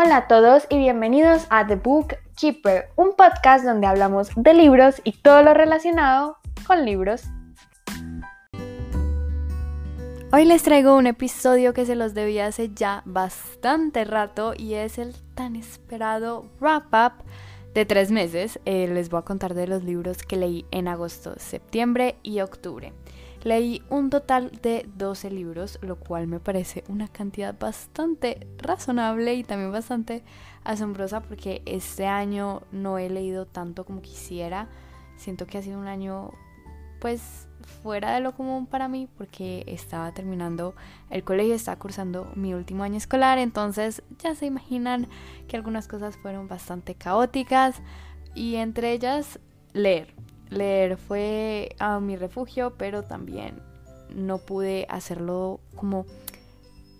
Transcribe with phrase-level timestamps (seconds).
[0.00, 5.00] Hola a todos y bienvenidos a The Book Keeper, un podcast donde hablamos de libros
[5.02, 6.36] y todo lo relacionado
[6.68, 7.24] con libros.
[10.30, 14.98] Hoy les traigo un episodio que se los debía hace ya bastante rato y es
[14.98, 17.24] el tan esperado wrap up
[17.74, 18.60] de tres meses.
[18.66, 22.92] Eh, les voy a contar de los libros que leí en agosto, septiembre y octubre.
[23.44, 29.44] Leí un total de 12 libros, lo cual me parece una cantidad bastante razonable y
[29.44, 30.24] también bastante
[30.64, 34.68] asombrosa porque este año no he leído tanto como quisiera.
[35.16, 36.32] Siento que ha sido un año
[37.00, 37.46] pues
[37.82, 40.74] fuera de lo común para mí porque estaba terminando
[41.10, 45.06] el colegio, estaba cursando mi último año escolar, entonces ya se imaginan
[45.46, 47.82] que algunas cosas fueron bastante caóticas
[48.34, 49.38] y entre ellas
[49.72, 50.14] leer
[50.50, 53.60] leer fue a mi refugio, pero también
[54.14, 56.06] no pude hacerlo como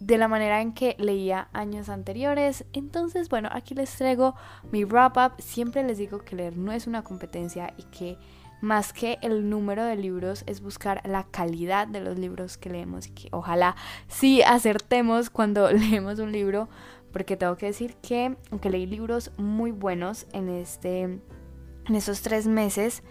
[0.00, 2.64] de la manera en que leía años anteriores.
[2.72, 4.34] Entonces, bueno, aquí les traigo
[4.70, 5.42] mi wrap up.
[5.42, 8.18] Siempre les digo que leer no es una competencia y que
[8.60, 13.06] más que el número de libros es buscar la calidad de los libros que leemos
[13.06, 13.76] y que ojalá
[14.08, 16.68] sí acertemos cuando leemos un libro,
[17.12, 22.46] porque tengo que decir que aunque leí libros muy buenos en este en esos tres
[22.46, 23.02] meses,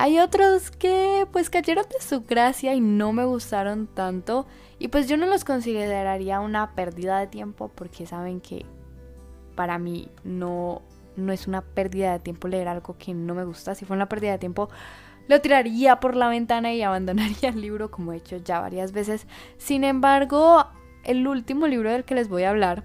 [0.00, 4.46] hay otros que pues cayeron de su gracia y no me gustaron tanto.
[4.78, 8.64] Y pues yo no los consideraría una pérdida de tiempo porque saben que
[9.54, 10.80] para mí no,
[11.16, 13.74] no es una pérdida de tiempo leer algo que no me gusta.
[13.74, 14.70] Si fuera una pérdida de tiempo,
[15.28, 19.26] lo tiraría por la ventana y abandonaría el libro como he hecho ya varias veces.
[19.58, 20.64] Sin embargo,
[21.04, 22.84] el último libro del que les voy a hablar,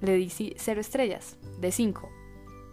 [0.00, 2.08] le di cero estrellas, de cinco.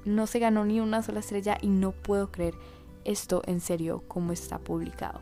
[0.03, 2.55] No se ganó ni una sola estrella y no puedo creer
[3.05, 5.21] esto en serio como está publicado.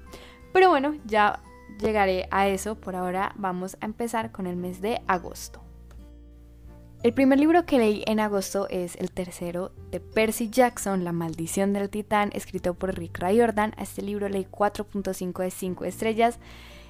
[0.52, 1.42] Pero bueno, ya
[1.80, 2.76] llegaré a eso.
[2.76, 5.62] Por ahora vamos a empezar con el mes de agosto.
[7.04, 11.74] El primer libro que leí en agosto es el tercero de Percy Jackson, La maldición
[11.74, 13.74] del titán, escrito por Rick Riordan.
[13.76, 16.40] A este libro leí 4.5 de 5 estrellas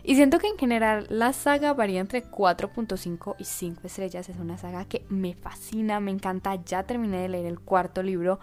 [0.03, 4.29] y siento que en general la saga varía entre 4.5 y 5 estrellas.
[4.29, 6.61] Es una saga que me fascina, me encanta.
[6.63, 8.39] Ya terminé de leer el cuarto libro,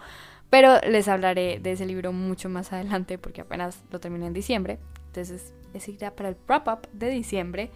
[0.51, 4.79] pero les hablaré de ese libro mucho más adelante porque apenas lo terminé en diciembre.
[5.07, 7.71] Entonces, ese irá para el wrap-up de diciembre.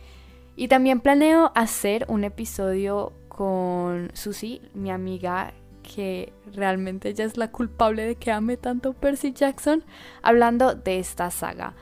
[0.58, 5.54] Y también planeo hacer un episodio con Susie, mi amiga
[5.84, 9.86] que realmente ella es la culpable de que ame tanto Percy Jackson,
[10.22, 11.76] hablando de esta saga.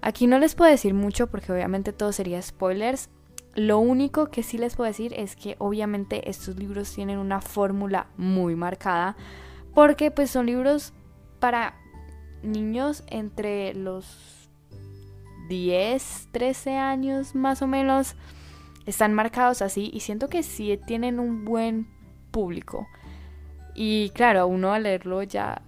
[0.00, 3.10] Aquí no les puedo decir mucho porque obviamente todo sería spoilers.
[3.54, 8.06] Lo único que sí les puedo decir es que obviamente estos libros tienen una fórmula
[8.16, 9.14] muy marcada
[9.74, 10.92] porque pues son libros
[11.40, 11.74] para
[12.42, 14.50] niños entre los
[15.48, 18.16] 10, 13 años más o menos.
[18.86, 21.88] Están marcados así y siento que sí tienen un buen
[22.30, 22.86] público.
[23.74, 25.62] Y claro, uno al leerlo ya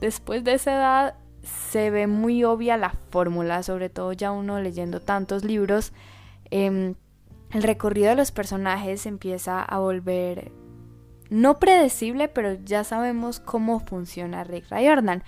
[0.00, 5.00] después de esa edad se ve muy obvia la fórmula, sobre todo ya uno leyendo
[5.00, 5.92] tantos libros.
[6.50, 6.94] Em,
[7.50, 10.52] el recorrido de los personajes empieza a volver
[11.30, 15.22] no predecible, pero ya sabemos cómo funciona Rick Riordan.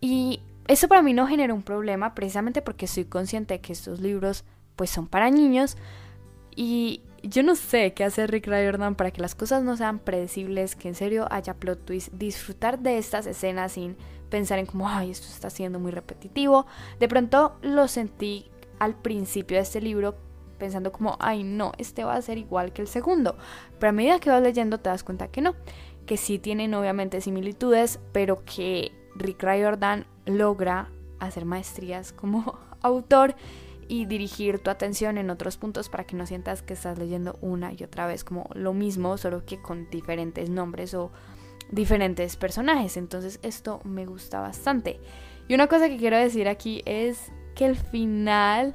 [0.00, 4.00] Y eso para mí no genera un problema, precisamente porque soy consciente de que estos
[4.00, 4.44] libros
[4.76, 5.76] pues son para niños
[6.56, 10.76] y yo no sé qué hace Rick Riordan para que las cosas no sean predecibles,
[10.76, 13.96] que en serio haya plot twist, disfrutar de estas escenas sin
[14.28, 16.66] pensar en como, ay, esto está siendo muy repetitivo.
[17.00, 20.16] De pronto lo sentí al principio de este libro
[20.54, 23.36] pensando como, ay no, este va a ser igual que el segundo.
[23.78, 25.54] Pero a medida que vas leyendo te das cuenta que no,
[26.06, 33.34] que sí tienen obviamente similitudes, pero que Rick Riordan logra hacer maestrías como autor
[33.86, 37.72] y dirigir tu atención en otros puntos para que no sientas que estás leyendo una
[37.72, 41.10] y otra vez como lo mismo, solo que con diferentes nombres o
[41.70, 42.96] diferentes personajes.
[42.96, 45.00] Entonces esto me gusta bastante.
[45.48, 48.74] Y una cosa que quiero decir aquí es que el final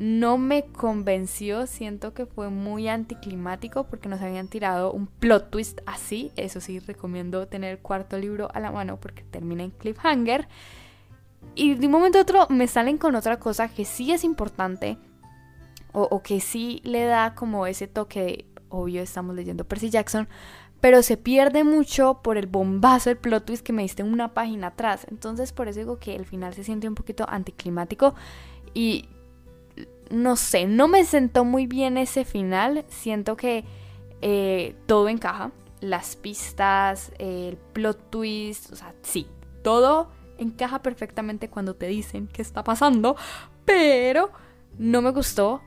[0.00, 5.80] no me convenció, siento que fue muy anticlimático porque nos habían tirado un plot twist
[5.84, 10.48] así, eso sí, recomiendo tener el cuarto libro a la mano porque termina en cliffhanger.
[11.54, 14.96] Y de un momento a otro me salen con otra cosa que sí es importante
[15.92, 20.28] o, que sí le da como ese toque de, obvio, estamos leyendo Percy Jackson,
[20.80, 24.68] pero se pierde mucho por el bombazo, el plot twist que me diste una página
[24.68, 25.06] atrás.
[25.10, 28.14] Entonces por eso digo que el final se siente un poquito anticlimático
[28.72, 29.10] y
[30.10, 32.84] no sé, no me sentó muy bien ese final.
[32.88, 33.64] Siento que
[34.20, 35.52] eh, todo encaja.
[35.80, 39.26] Las pistas, el plot twist, o sea, sí,
[39.62, 43.16] todo encaja perfectamente cuando te dicen qué está pasando.
[43.64, 44.30] Pero
[44.78, 45.62] no me gustó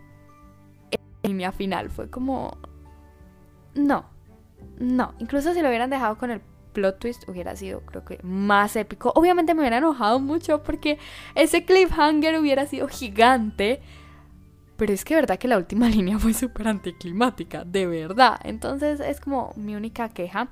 [0.92, 1.90] el línea final.
[1.90, 2.58] Fue como...
[3.76, 4.06] No,
[4.78, 6.42] no, incluso si lo hubieran dejado con el
[6.74, 9.14] plot twist hubiera sido creo que más épico.
[9.16, 11.00] Obviamente me hubiera enojado mucho porque
[11.36, 13.82] ese cliffhanger hubiera sido gigante.
[14.78, 18.40] Pero es que verdad que la última línea fue súper anticlimática, de verdad.
[18.44, 20.50] Entonces es como mi única queja.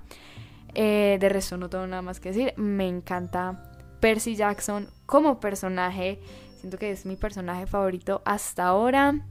[0.74, 2.54] Eh, de resto no tengo nada más que decir.
[2.58, 6.20] Me encanta Percy Jackson como personaje.
[6.60, 9.22] Siento que es mi personaje favorito hasta ahora.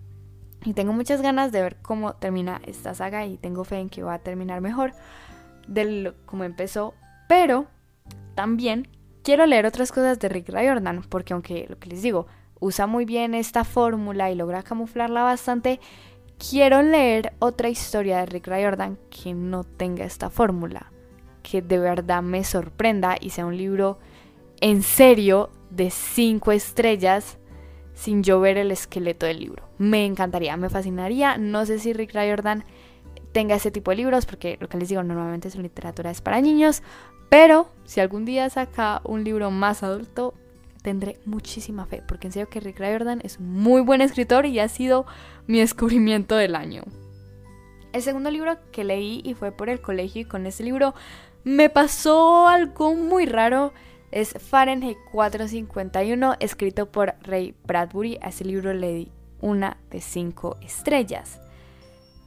[0.65, 4.03] Y tengo muchas ganas de ver cómo termina esta saga y tengo fe en que
[4.03, 4.93] va a terminar mejor
[5.67, 6.95] de cómo empezó.
[7.29, 7.67] Pero
[8.35, 8.89] también
[9.23, 12.27] quiero leer otras cosas de Rick Riordan porque aunque lo que les digo,
[12.61, 15.81] usa muy bien esta fórmula y logra camuflarla bastante,
[16.39, 20.93] quiero leer otra historia de Rick Riordan que no tenga esta fórmula,
[21.43, 23.99] que de verdad me sorprenda y sea un libro
[24.61, 27.39] en serio de cinco estrellas
[27.95, 29.69] sin yo ver el esqueleto del libro.
[29.79, 31.37] Me encantaría, me fascinaría.
[31.37, 32.65] No sé si Rick Riordan
[33.33, 36.41] tenga ese tipo de libros, porque lo que les digo, normalmente su literatura es para
[36.41, 36.83] niños.
[37.29, 40.35] Pero si algún día saca un libro más adulto,
[40.83, 44.59] tendré muchísima fe, porque en serio que Rick Riordan es un muy buen escritor y
[44.61, 45.07] ha sido
[45.47, 46.83] mi descubrimiento del año.
[47.93, 50.95] El segundo libro que leí y fue por el colegio y con ese libro
[51.43, 53.73] me pasó algo muy raro
[54.11, 58.19] es Fahrenheit 451, escrito por Ray Bradbury.
[58.21, 61.41] A ese libro le di una de cinco estrellas.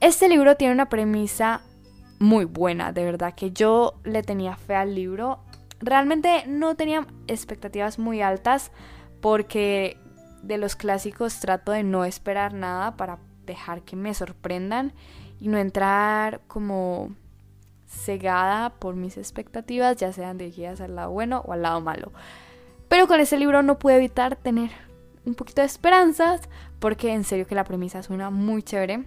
[0.00, 1.62] Este libro tiene una premisa
[2.18, 5.40] muy buena, de verdad que yo le tenía fe al libro.
[5.84, 8.72] Realmente no tenía expectativas muy altas
[9.20, 9.98] porque
[10.42, 14.94] de los clásicos trato de no esperar nada para dejar que me sorprendan
[15.40, 17.14] y no entrar como
[17.86, 22.12] cegada por mis expectativas, ya sean dirigidas al lado bueno o al lado malo.
[22.88, 24.70] Pero con ese libro no pude evitar tener
[25.26, 26.40] un poquito de esperanzas,
[26.78, 29.04] porque en serio que la premisa suena muy chévere.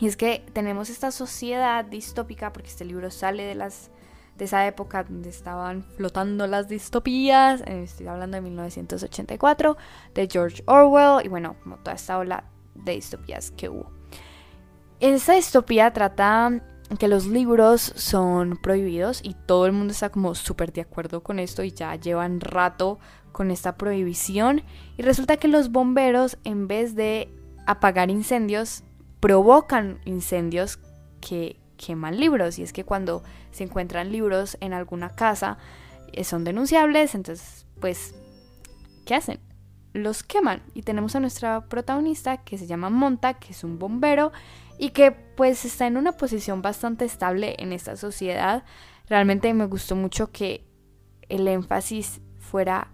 [0.00, 3.90] Y es que tenemos esta sociedad distópica, porque este libro sale de las
[4.38, 9.76] de esa época donde estaban flotando las distopías, eh, estoy hablando de 1984,
[10.14, 12.44] de George Orwell, y bueno, como toda esta ola
[12.74, 13.90] de distopías que hubo.
[15.00, 16.62] Esa distopía trata
[16.98, 21.38] que los libros son prohibidos y todo el mundo está como súper de acuerdo con
[21.38, 22.98] esto y ya llevan rato
[23.32, 24.62] con esta prohibición
[24.96, 27.28] y resulta que los bomberos en vez de
[27.66, 28.84] apagar incendios
[29.20, 30.78] provocan incendios
[31.20, 35.56] que queman libros y es que cuando se encuentran libros en alguna casa
[36.12, 38.14] eh, son denunciables entonces pues
[39.06, 39.40] ¿qué hacen?
[39.94, 44.32] los queman y tenemos a nuestra protagonista que se llama Monta que es un bombero
[44.78, 48.64] y que pues está en una posición bastante estable en esta sociedad.
[49.08, 50.64] Realmente me gustó mucho que
[51.28, 52.88] el énfasis fuera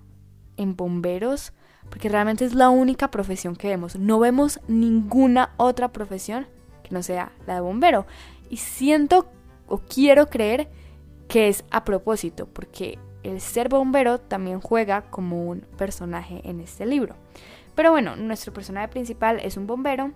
[0.56, 1.52] en bomberos,
[1.90, 3.96] porque realmente es la única profesión que vemos.
[3.96, 6.46] No vemos ninguna otra profesión
[6.82, 8.06] que no sea la de bombero.
[8.48, 9.26] Y siento
[9.66, 10.70] o quiero creer
[11.28, 16.86] que es a propósito, porque el ser bombero también juega como un personaje en este
[16.86, 17.16] libro.
[17.74, 20.12] Pero bueno, nuestro personaje principal es un bombero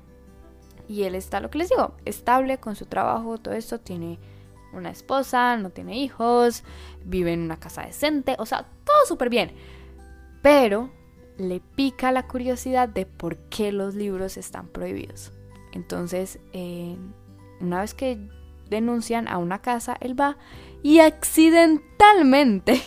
[0.87, 4.19] y él está, lo que les digo, estable con su trabajo, todo esto, tiene
[4.73, 6.63] una esposa, no tiene hijos,
[7.05, 9.53] vive en una casa decente, o sea, todo súper bien.
[10.43, 10.91] Pero
[11.37, 15.33] le pica la curiosidad de por qué los libros están prohibidos.
[15.73, 16.39] Entonces,
[17.61, 18.19] una vez que
[18.69, 20.37] denuncian a una casa, él va
[20.83, 22.81] y accidentalmente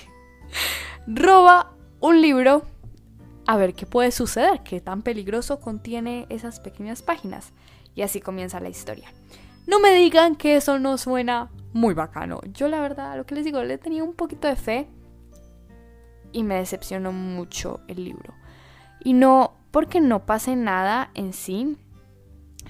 [1.08, 2.64] roba un libro
[3.48, 7.52] a ver qué puede suceder, qué tan peligroso contiene esas pequeñas páginas.
[7.96, 9.12] Y así comienza la historia.
[9.68, 12.40] No me digan que eso no suena muy bacano.
[12.54, 14.88] Yo la verdad, lo que les digo, le tenía un poquito de fe
[16.32, 18.34] y me decepcionó mucho el libro.
[19.04, 21.78] Y no porque no pase nada en sí.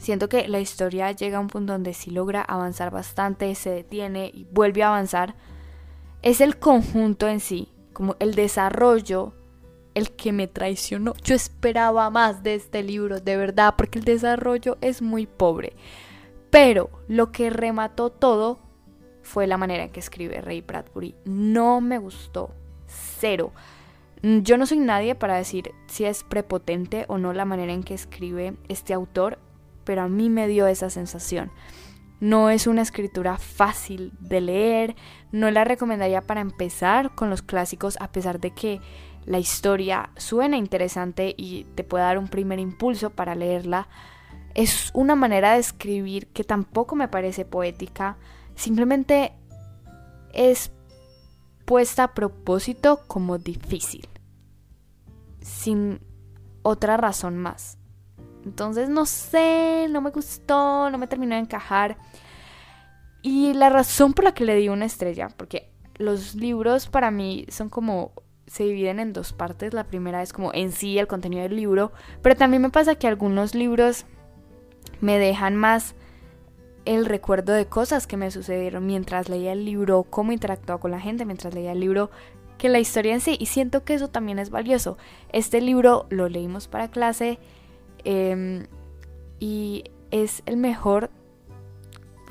[0.02, 4.32] Siento que la historia llega a un punto donde sí logra avanzar bastante, se detiene
[4.34, 5.36] y vuelve a avanzar.
[6.24, 9.36] Es el conjunto en sí, como el desarrollo
[9.94, 11.14] el que me traicionó.
[11.24, 15.74] Yo esperaba más de este libro, de verdad, porque el desarrollo es muy pobre.
[16.50, 18.58] Pero lo que remató todo
[19.22, 21.14] fue la manera en que escribe Ray Bradbury.
[21.26, 22.50] No me gustó.
[22.88, 23.52] Cero.
[24.24, 27.94] Yo no soy nadie para decir si es prepotente o no la manera en que
[27.94, 29.38] escribe este autor,
[29.84, 31.52] pero a mí me dio esa sensación.
[32.20, 34.96] No es una escritura fácil de leer,
[35.32, 38.80] no la recomendaría para empezar con los clásicos a pesar de que
[39.26, 43.88] la historia suena interesante y te puede dar un primer impulso para leerla.
[44.54, 48.18] Es una manera de escribir que tampoco me parece poética,
[48.56, 49.34] simplemente
[50.34, 50.72] es
[51.66, 54.08] puesta a propósito como difícil,
[55.42, 56.02] sin
[56.64, 57.78] otra razón más.
[58.46, 61.98] Entonces no sé, no me gustó, no me terminó de encajar.
[63.22, 67.46] Y la razón por la que le di una estrella, porque los libros para mí
[67.50, 68.14] son como
[68.48, 69.74] se dividen en dos partes.
[69.74, 73.08] La primera es como en sí el contenido del libro, pero también me pasa que
[73.08, 74.06] algunos libros
[75.00, 75.96] me dejan más
[76.86, 81.00] el recuerdo de cosas que me sucedieron mientras leía el libro, cómo interactuaba con la
[81.00, 82.10] gente mientras leía el libro,
[82.58, 83.38] que la historia en sí.
[83.40, 84.98] Y siento que eso también es valioso.
[85.32, 87.40] Este libro lo leímos para clase
[88.04, 88.68] em,
[89.40, 91.10] y es el mejor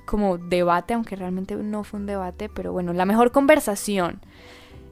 [0.07, 4.21] como debate, aunque realmente no fue un debate, pero bueno, la mejor conversación.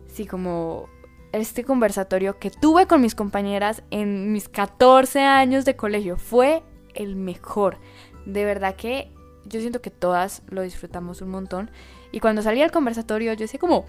[0.07, 0.89] Sí, como
[1.33, 6.63] este conversatorio que tuve con mis compañeras en mis 14 años de colegio fue
[6.95, 7.79] el mejor.
[8.27, 9.13] De verdad que
[9.45, 11.71] yo siento que todas lo disfrutamos un montón.
[12.13, 13.87] Y cuando salí del conversatorio, yo decía como,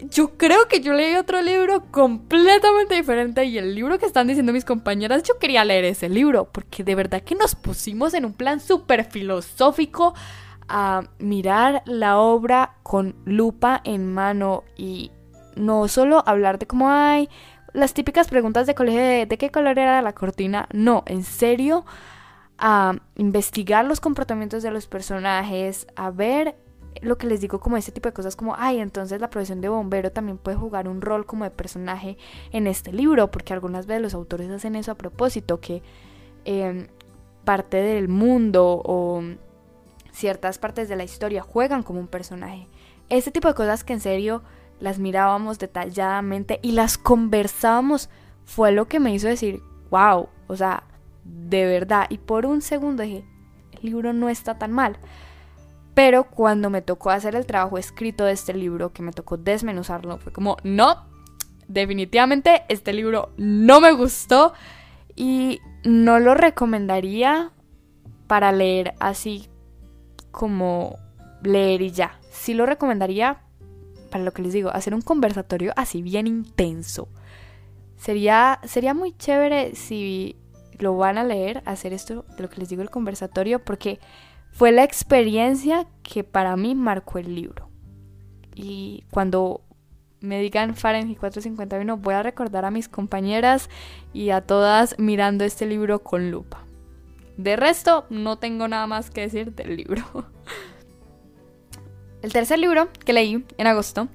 [0.00, 4.52] yo creo que yo leí otro libro completamente diferente y el libro que están diciendo
[4.52, 8.34] mis compañeras, yo quería leer ese libro, porque de verdad que nos pusimos en un
[8.34, 10.14] plan súper filosófico
[10.68, 15.12] a mirar la obra con lupa en mano y
[15.54, 17.28] no solo hablar de cómo hay
[17.72, 21.84] las típicas preguntas de colegio de, de qué color era la cortina, no, en serio
[22.58, 26.56] a investigar los comportamientos de los personajes, a ver
[27.02, 29.68] lo que les digo como ese tipo de cosas como, ay, entonces la profesión de
[29.68, 32.16] bombero también puede jugar un rol como de personaje
[32.52, 35.82] en este libro, porque algunas veces los autores hacen eso a propósito, que
[36.44, 36.88] em,
[37.44, 39.22] parte del mundo o
[40.12, 42.68] ciertas partes de la historia juegan como un personaje.
[43.08, 44.42] Ese tipo de cosas que en serio
[44.80, 48.10] las mirábamos detalladamente y las conversábamos
[48.44, 50.84] fue lo que me hizo decir, wow, o sea,
[51.24, 52.06] de verdad.
[52.08, 53.24] Y por un segundo dije,
[53.72, 54.98] el libro no está tan mal.
[55.96, 60.18] Pero cuando me tocó hacer el trabajo escrito de este libro, que me tocó desmenuzarlo,
[60.18, 61.06] fue como, no,
[61.68, 64.52] definitivamente este libro no me gustó
[65.14, 67.50] y no lo recomendaría
[68.26, 69.48] para leer así
[70.32, 70.98] como
[71.42, 72.20] leer y ya.
[72.30, 73.40] Sí lo recomendaría
[74.10, 77.08] para lo que les digo, hacer un conversatorio así bien intenso.
[77.96, 80.36] Sería, sería muy chévere si
[80.78, 83.98] lo van a leer, hacer esto de lo que les digo el conversatorio, porque
[84.56, 87.68] fue la experiencia que para mí marcó el libro.
[88.54, 89.60] Y cuando
[90.20, 93.68] me digan Fahrenheit 451, voy a recordar a mis compañeras
[94.14, 96.64] y a todas mirando este libro con lupa.
[97.36, 100.02] De resto, no tengo nada más que decir del libro.
[102.22, 104.08] El tercer libro que leí en agosto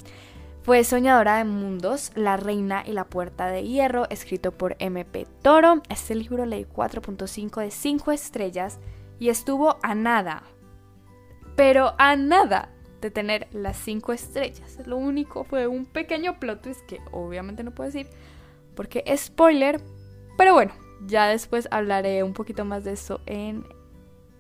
[0.64, 5.84] fue Soñadora de Mundos, La Reina y la Puerta de Hierro, escrito por MP Toro.
[5.88, 8.80] Este libro leí 4.5 de 5 estrellas
[9.22, 10.42] y estuvo a nada,
[11.56, 12.70] pero a nada
[13.02, 14.80] de tener las 5 estrellas.
[14.88, 18.10] Lo único fue un pequeño plot twist que obviamente no puedo decir
[18.76, 19.80] porque es spoiler,
[20.40, 20.74] pero bueno,
[21.06, 23.64] ya después hablaré un poquito más de eso en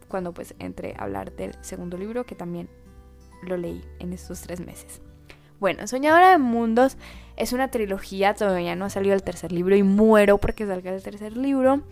[0.08, 2.68] cuando pues entre a hablar del segundo libro que también
[3.44, 5.00] lo leí en estos tres meses.
[5.60, 6.98] Bueno, Soñadora de Mundos
[7.38, 11.04] es una trilogía, todavía no ha salido el tercer libro y muero porque salga el
[11.04, 11.84] tercer libro,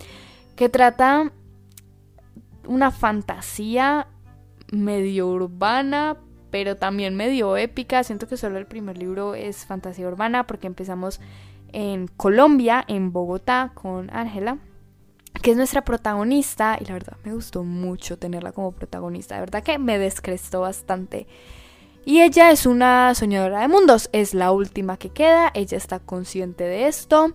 [0.56, 1.32] que trata
[2.70, 4.08] una fantasía
[4.72, 6.18] medio urbana,
[6.52, 8.04] pero también medio épica.
[8.04, 11.20] Siento que solo el primer libro es fantasía urbana porque empezamos
[11.74, 14.60] en Colombia, en Bogotá, con Ángela,
[15.42, 19.36] que es nuestra protagonista y la verdad me gustó mucho tenerla como protagonista.
[19.36, 21.28] De verdad que me descrestó bastante
[22.06, 26.64] y ella es una soñadora de mundos, es la última que queda, ella está consciente
[26.64, 27.34] de esto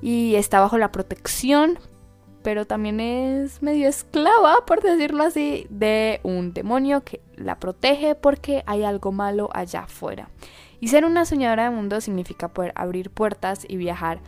[0.00, 1.78] y está bajo la protección,
[2.42, 8.62] pero también es medio esclava, por decirlo así, de un demonio que la protege porque
[8.66, 10.28] hay algo malo allá afuera.
[10.80, 14.20] Y ser una soñadora de mundos significa poder abrir puertas y viajar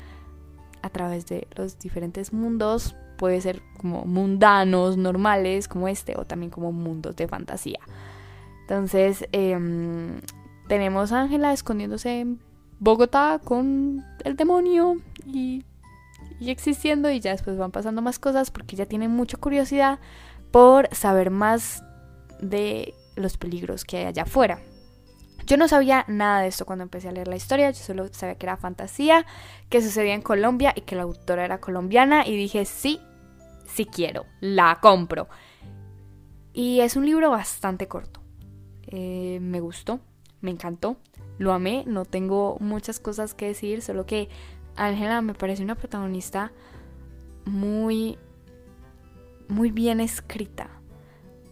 [0.83, 2.95] a través de los diferentes mundos.
[3.17, 7.81] Puede ser como mundanos, normales, como este, o también como mundos de fantasía.
[8.61, 10.21] Entonces, em,
[10.69, 12.41] tenemos a Ángela escondiéndose en
[12.79, 15.65] Bogotá con el demonio y,
[16.41, 19.99] y, existiendo y ya después van pasando más cosas porque ella tiene mucha curiosidad
[20.51, 21.83] por saber más
[22.41, 24.61] de los peligros que hay allá afuera.
[25.47, 28.37] Yo no sabía nada de esto cuando empecé a leer la historia, yo solo sabía
[28.37, 29.27] que era fantasía,
[29.69, 33.01] que sucedía en Colombia y que la autora era colombiana y dije, sí,
[33.67, 35.29] sí quiero, la compro.
[36.55, 38.21] Y es un libro bastante corto.
[38.87, 40.01] Eh, me gustó,
[40.41, 40.97] me encantó,
[41.39, 44.29] lo amé, no tengo muchas cosas que decir, solo que
[44.77, 46.53] Ángela me parece una protagonista
[47.45, 48.19] muy,
[49.49, 50.71] muy bien escrita,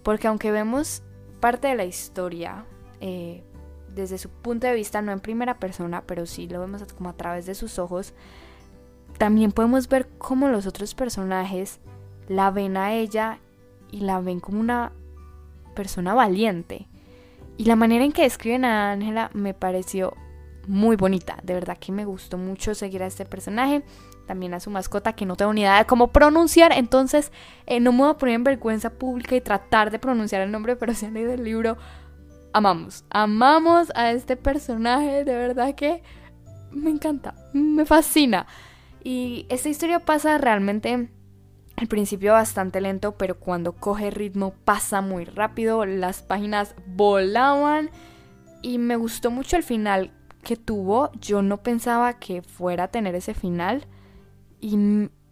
[0.02, 1.02] porque aunque vemos
[1.40, 2.64] parte de la historia
[3.00, 3.42] eh,
[3.94, 7.16] desde su punto de vista, no en primera persona, pero sí lo vemos como a
[7.16, 8.14] través de sus ojos,
[9.18, 11.80] también podemos ver cómo los otros personajes
[12.28, 13.38] la ven a ella
[13.90, 14.92] y la ven como una
[15.74, 16.88] persona valiente.
[17.58, 20.14] Y la manera en que describen a Ángela me pareció
[20.66, 21.38] muy bonita.
[21.42, 23.82] De verdad que me gustó mucho seguir a este personaje.
[24.26, 26.72] También a su mascota que no tengo ni idea de cómo pronunciar.
[26.72, 27.32] Entonces
[27.66, 30.76] eh, no me voy a poner en vergüenza pública y tratar de pronunciar el nombre.
[30.76, 31.76] Pero si han leído el libro,
[32.52, 33.04] amamos.
[33.10, 35.24] Amamos a este personaje.
[35.24, 36.02] De verdad que
[36.70, 37.34] me encanta.
[37.52, 38.46] Me fascina.
[39.04, 41.08] Y esta historia pasa realmente
[41.76, 45.84] al principio bastante lento, pero cuando coge ritmo pasa muy rápido.
[45.84, 47.90] Las páginas volaban
[48.62, 51.10] y me gustó mucho el final que tuvo.
[51.20, 53.86] Yo no pensaba que fuera a tener ese final
[54.60, 54.76] y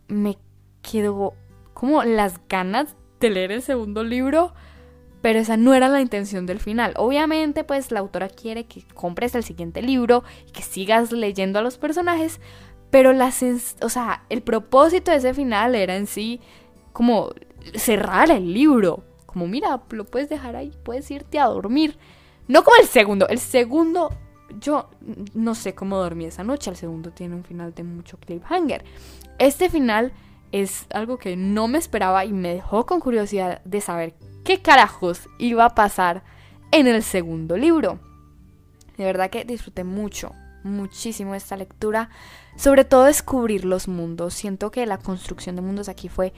[0.09, 0.39] me
[0.83, 1.35] quedó
[1.75, 4.53] como las ganas de leer el segundo libro.
[5.23, 6.95] Pero esa no era la intención del final.
[6.97, 11.63] Obviamente, pues la autora quiere que compres el siguiente libro y que sigas leyendo a
[11.63, 12.41] los personajes,
[12.91, 13.31] pero la
[13.83, 16.41] o sea, el propósito de ese final era en sí
[16.93, 17.31] como
[17.75, 19.05] cerrar el libro.
[19.27, 21.99] Como mira, lo puedes dejar ahí, puedes irte a dormir.
[22.49, 23.29] No como el segundo.
[23.29, 24.11] El segundo,
[24.61, 24.91] yo
[25.35, 26.71] no sé cómo dormí esa noche.
[26.71, 28.85] El segundo tiene un final de mucho cliffhanger.
[29.39, 30.13] Este final
[30.53, 34.15] es algo que no me esperaba y me dejó con curiosidad de saber
[34.45, 36.23] qué carajos iba a pasar
[36.73, 37.99] en el segundo libro.
[38.97, 42.11] De verdad que disfruté mucho, muchísimo esta lectura.
[42.57, 44.35] Sobre todo descubrir los mundos.
[44.35, 46.33] Siento que la construcción de mundos aquí fue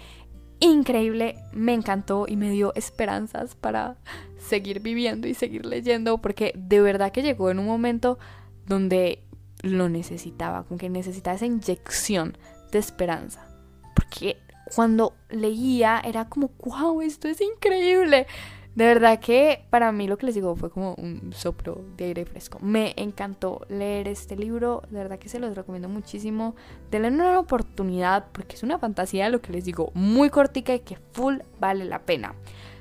[0.63, 3.97] increíble, me encantó y me dio esperanzas para
[4.39, 8.19] seguir viviendo y seguir leyendo porque de verdad que llegó en un momento
[8.67, 9.25] donde
[9.63, 12.37] lo necesitaba, como que necesitaba esa inyección
[12.71, 13.47] de esperanza.
[13.95, 14.39] Porque
[14.75, 18.27] cuando leía era como, wow, esto es increíble.
[18.75, 22.25] De verdad que para mí lo que les digo fue como un soplo de aire
[22.25, 22.59] fresco.
[22.63, 26.57] Me encantó leer este libro, de verdad que se los recomiendo muchísimo.
[26.91, 30.97] Denle una oportunidad porque es una fantasía, lo que les digo, muy cortica y que
[31.13, 32.35] full vale la pena.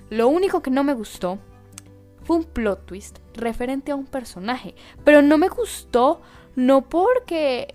[0.10, 1.39] Lo único que no me gustó
[2.23, 6.21] fue un plot twist referente a un personaje, pero no me gustó
[6.56, 7.73] no porque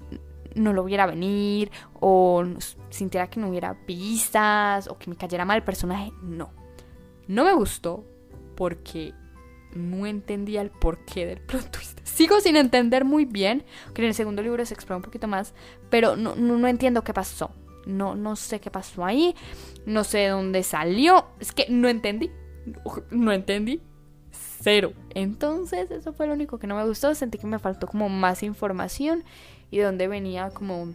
[0.55, 2.45] no lo viera venir o
[2.89, 6.66] sintiera que no hubiera pistas o que me cayera mal el personaje, no
[7.29, 8.05] no me gustó
[8.57, 9.15] porque
[9.75, 12.01] no entendía el porqué del plot twist.
[12.05, 15.55] Sigo sin entender muy bien, que en el segundo libro se explora un poquito más,
[15.91, 17.51] pero no, no, entiendo qué pasó.
[17.87, 19.37] No, no sé qué pasó ahí,
[19.85, 22.33] no sé de dónde salió, es que no entendí,
[23.11, 23.81] no entendí,
[24.33, 24.93] cero.
[25.15, 28.43] Entonces eso fue lo único que no me gustó, sentí que me faltó como más
[28.43, 29.23] información
[29.71, 30.95] y de dónde venía como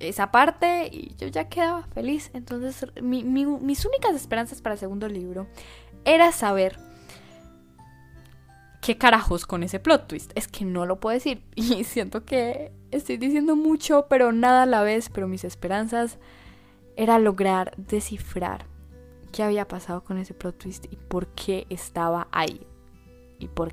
[0.00, 2.30] esa parte y yo ya quedaba feliz.
[2.34, 5.46] Entonces mis únicas esperanzas para el segundo libro
[6.04, 6.78] era saber
[8.80, 10.32] qué carajos con ese plot twist.
[10.34, 14.66] Es que no lo puedo decir y siento que estoy diciendo mucho, pero nada a
[14.66, 16.18] la vez, pero mis esperanzas
[16.96, 18.66] era lograr descifrar
[19.30, 22.66] qué había pasado con ese plot twist y por qué estaba ahí.
[23.38, 23.72] Y por,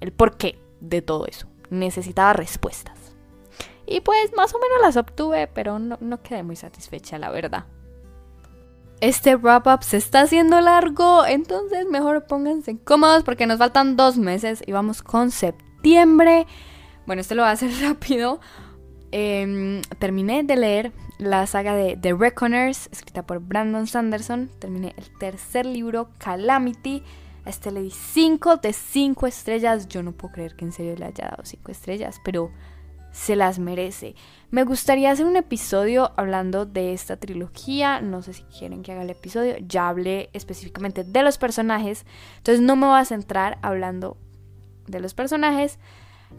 [0.00, 1.48] el porqué de todo eso.
[1.70, 3.01] Necesitaba respuestas.
[3.86, 7.66] Y pues más o menos las obtuve, pero no, quedé muy satisfecha, la verdad.
[9.00, 14.62] Este wrap-up se está haciendo largo, entonces mejor pónganse cómodos porque nos faltan dos meses
[14.64, 16.46] y vamos con septiembre.
[17.06, 18.40] Bueno, este lo voy a hacer rápido.
[19.10, 24.50] Em, terminé de leer la saga de The Reckoners, escrita por Brandon Sanderson.
[24.58, 27.02] Terminé el tercer libro, Calamity.
[27.44, 29.88] Este le di 5 de 5 estrellas.
[29.88, 32.52] Yo no puedo creer que en serio le haya dado 5 estrellas, pero
[33.12, 34.14] se las merece.
[34.50, 38.00] Me gustaría hacer un episodio hablando de esta trilogía.
[38.00, 39.56] No sé si quieren que haga el episodio.
[39.60, 42.04] Ya hablé específicamente de los personajes.
[42.38, 44.16] Entonces no me voy a centrar hablando
[44.86, 45.78] de los personajes.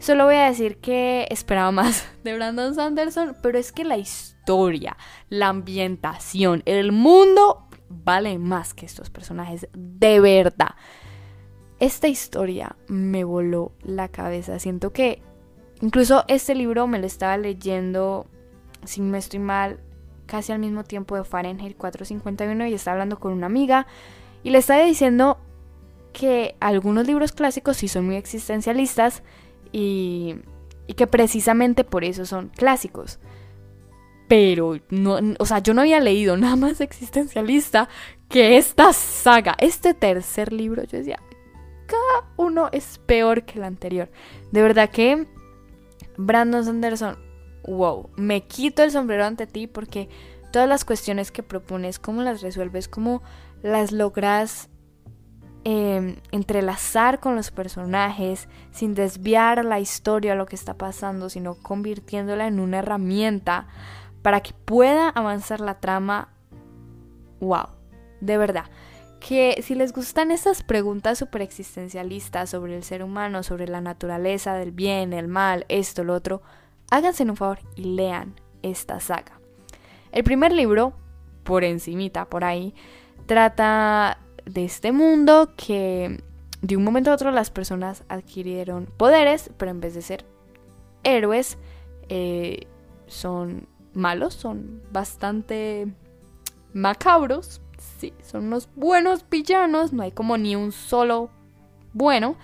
[0.00, 3.36] Solo voy a decir que esperaba más de Brandon Sanderson.
[3.42, 4.96] Pero es que la historia,
[5.28, 9.68] la ambientación, el mundo vale más que estos personajes.
[9.72, 10.74] De verdad.
[11.80, 14.58] Esta historia me voló la cabeza.
[14.58, 15.22] Siento que
[15.80, 18.26] Incluso este libro me lo estaba leyendo,
[18.84, 19.80] si no estoy mal,
[20.26, 23.86] casi al mismo tiempo de Fahrenheit 451 y estaba hablando con una amiga
[24.42, 25.38] y le estaba diciendo
[26.12, 29.22] que algunos libros clásicos sí son muy existencialistas
[29.72, 30.36] y,
[30.86, 33.18] y que precisamente por eso son clásicos.
[34.28, 37.88] Pero no, o sea, yo no había leído nada más existencialista
[38.28, 40.84] que esta saga, este tercer libro.
[40.84, 41.20] Yo decía,
[41.86, 44.10] cada uno es peor que el anterior.
[44.52, 45.26] De verdad que
[46.16, 47.16] Brandon Sanderson,
[47.66, 50.08] wow, me quito el sombrero ante ti porque
[50.52, 53.22] todas las cuestiones que propones, cómo las resuelves, cómo
[53.62, 54.68] las logras
[55.64, 61.54] em, entrelazar con los personajes sin desviar la historia a lo que está pasando, sino
[61.54, 63.66] convirtiéndola en una herramienta
[64.22, 66.28] para que pueda avanzar la trama.
[67.40, 67.68] Wow,
[68.20, 68.66] de verdad
[69.26, 74.52] que si les gustan estas preguntas super existencialistas sobre el ser humano, sobre la naturaleza
[74.52, 76.42] del bien, el mal, esto, lo otro,
[76.90, 79.40] háganse un favor y lean esta saga.
[80.12, 80.92] El primer libro,
[81.42, 82.74] por encimita, por ahí,
[83.24, 86.22] trata de este mundo que
[86.60, 90.26] de un momento a otro las personas adquirieron poderes, pero en vez de ser
[91.02, 91.56] héroes,
[92.10, 92.66] eh,
[93.06, 95.86] son malos, son bastante
[96.74, 97.62] macabros.
[98.22, 101.30] Son unos buenos villanos, no hay como ni un solo
[101.92, 102.36] bueno.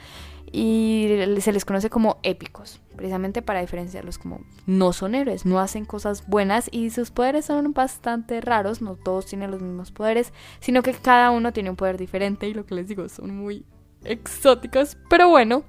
[0.53, 1.09] Y
[1.41, 6.27] se les conoce como épicos, precisamente para diferenciarlos como no son héroes, no hacen cosas
[6.27, 10.93] buenas y sus poderes son bastante raros, no todos tienen los mismos poderes, sino que
[10.93, 13.65] cada uno tiene un poder diferente y lo que les digo son muy
[14.03, 15.63] exóticos, pero bueno.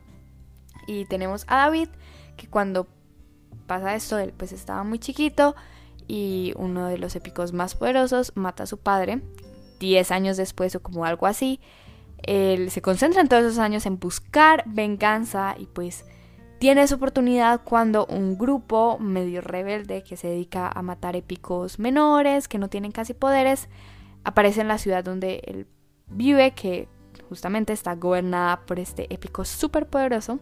[0.87, 1.89] Y tenemos a David,
[2.35, 2.87] que cuando
[3.67, 5.55] pasa esto, él pues estaba muy chiquito
[6.07, 9.21] y uno de los épicos más poderosos mata a su padre
[9.81, 11.59] 10 años después o como algo así.
[12.23, 16.05] Él se concentra en todos esos años en buscar venganza y pues
[16.59, 22.47] tiene esa oportunidad cuando un grupo medio rebelde que se dedica a matar épicos menores
[22.47, 23.67] que no tienen casi poderes
[24.23, 25.65] aparece en la ciudad donde él
[26.05, 26.87] vive que
[27.27, 30.39] justamente está gobernada por este épico súper poderoso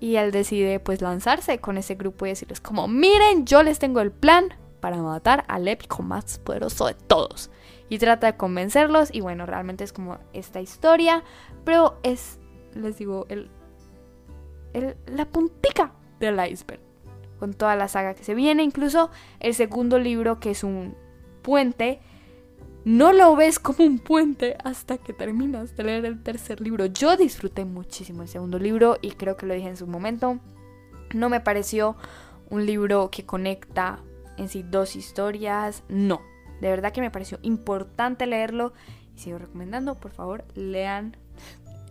[0.00, 4.00] y él decide pues lanzarse con ese grupo y decirles como miren yo les tengo
[4.00, 7.50] el plan para matar al épico más poderoso de todos.
[7.88, 11.24] Y trata de convencerlos y bueno, realmente es como esta historia,
[11.64, 12.38] pero es,
[12.74, 13.50] les digo, el,
[14.74, 16.80] el, la puntica del iceberg.
[17.38, 20.96] Con toda la saga que se viene, incluso el segundo libro que es un
[21.42, 22.00] puente,
[22.84, 26.86] no lo ves como un puente hasta que terminas de leer el tercer libro.
[26.86, 30.38] Yo disfruté muchísimo el segundo libro y creo que lo dije en su momento.
[31.14, 31.96] No me pareció
[32.50, 34.00] un libro que conecta
[34.38, 36.22] en sí dos historias, no.
[36.60, 38.72] De verdad que me pareció importante leerlo
[39.14, 41.16] y sigo recomendando, por favor, lean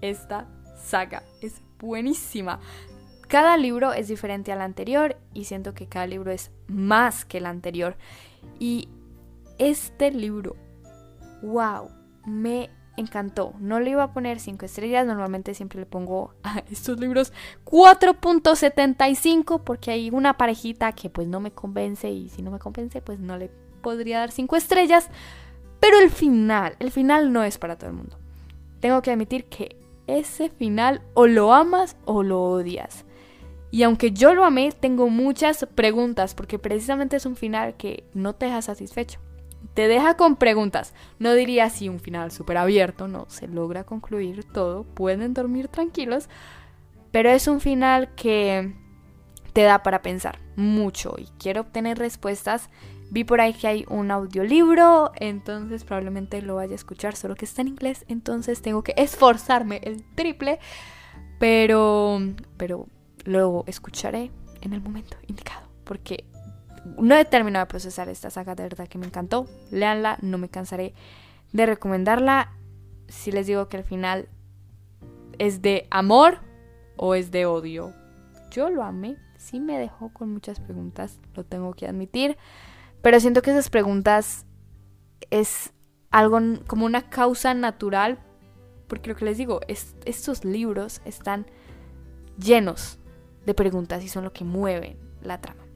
[0.02, 1.24] esta saga.
[1.42, 2.60] Es buenísima.
[3.28, 7.46] Cada libro es diferente al anterior y siento que cada libro es más que el
[7.46, 7.98] anterior.
[8.60, 8.90] Y
[9.58, 10.56] este libro,
[11.42, 11.90] wow,
[12.26, 13.54] me encantó.
[13.60, 17.32] No le iba a poner 5 estrellas, normalmente siempre le pongo a estos libros
[17.66, 23.02] 4.75 porque hay una parejita que pues no me convence y si no me convence
[23.02, 23.50] pues no le
[23.82, 25.10] podría dar 5 estrellas.
[25.80, 28.18] Pero el final, el final no es para todo el mundo.
[28.80, 33.06] Tengo que admitir que ese final o lo amas o lo odias.
[33.70, 38.34] Y aunque yo lo amé, tengo muchas preguntas porque precisamente es un final que no
[38.34, 39.20] te deja satisfecho
[39.74, 40.94] te deja con preguntas.
[41.20, 46.30] No diría así un final súper abierto, no, se logra concluir todo, pueden dormir tranquilos,
[47.12, 48.74] pero es un final que
[49.54, 52.70] te da para pensar mucho y quiero obtener respuestas.
[53.10, 57.46] Vi por ahí que hay un audiolibro, entonces probablemente lo vaya a escuchar, solo que
[57.46, 60.60] está en inglés, entonces tengo que esforzarme el triple,
[61.40, 62.20] pero
[62.58, 62.88] pero
[63.24, 66.26] lo escucharé en el momento indicado, porque
[66.98, 69.48] no he terminado de procesar esta saga, de verdad que me encantó.
[69.72, 70.94] Leanla, no me cansaré
[71.54, 72.54] de recomendarla.
[73.08, 74.30] Si les digo que al final
[75.40, 76.40] es de amor
[76.96, 77.94] o es de odio.
[78.52, 82.38] Yo lo amé, sí me dejó con muchas preguntas, lo tengo que admitir.
[83.02, 84.46] Pero siento que esas preguntas
[85.30, 85.74] es
[86.10, 88.20] algo como una causa natural.
[88.88, 91.46] Porque lo que les digo, es, estos libros están
[92.38, 93.00] llenos
[93.46, 95.67] de preguntas y son lo que mueven la trama.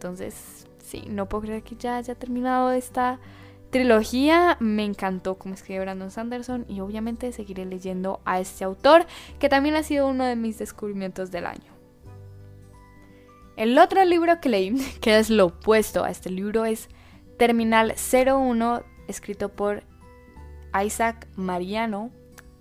[0.00, 3.20] Entonces, sí, no puedo creer que ya haya terminado esta
[3.68, 4.56] trilogía.
[4.58, 9.04] Me encantó cómo escribe Brandon Sanderson y obviamente seguiré leyendo a este autor,
[9.38, 11.70] que también ha sido uno de mis descubrimientos del año.
[13.58, 16.88] El otro libro que leí, que es lo opuesto a este libro, es
[17.36, 19.82] Terminal 01, escrito por
[20.82, 22.10] Isaac Mariano.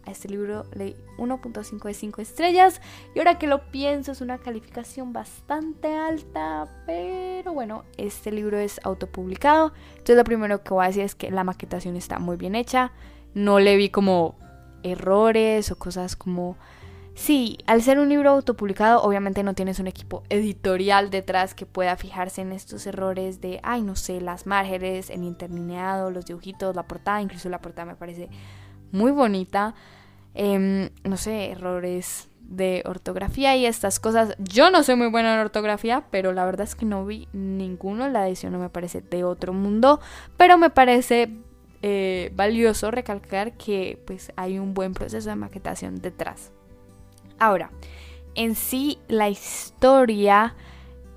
[0.09, 2.81] Este libro leí 1.5 de 5 estrellas.
[3.15, 6.67] Y ahora que lo pienso, es una calificación bastante alta.
[6.85, 9.73] Pero bueno, este libro es autopublicado.
[9.91, 12.91] Entonces lo primero que voy a decir es que la maquetación está muy bien hecha.
[13.33, 14.35] No le vi como
[14.83, 16.57] errores o cosas como...
[17.15, 21.97] Sí, al ser un libro autopublicado, obviamente no tienes un equipo editorial detrás que pueda
[21.97, 26.83] fijarse en estos errores de, ay, no sé, las márgenes, el interlineado, los dibujitos, la
[26.83, 28.29] portada, incluso la portada me parece
[28.93, 29.75] muy bonita.
[30.33, 34.35] Em, no sé, errores de ortografía y estas cosas.
[34.39, 38.09] Yo no soy muy buena en ortografía, pero la verdad es que no vi ninguno.
[38.09, 39.99] La edición no me parece de otro mundo,
[40.35, 41.29] pero me parece
[41.81, 46.51] eh, valioso recalcar que pues hay un buen proceso de maquetación detrás.
[47.37, 47.71] Ahora,
[48.35, 50.55] en sí la historia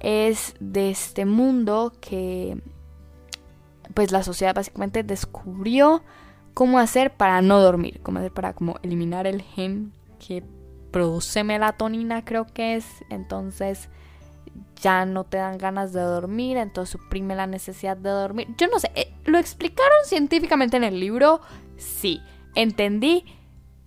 [0.01, 2.59] es de este mundo que
[3.95, 6.03] pues la sociedad básicamente descubrió
[6.55, 9.93] cómo hacer para no dormir, cómo hacer para como eliminar el gen
[10.25, 10.43] que
[10.91, 12.87] produce melatonina, creo que es.
[13.11, 13.89] Entonces
[14.81, 18.49] ya no te dan ganas de dormir, entonces suprime la necesidad de dormir.
[18.59, 21.41] Yo no sé, eh, ¿lo explicaron científicamente en el libro?
[21.77, 22.21] Sí.
[22.55, 23.25] ¿Entendí?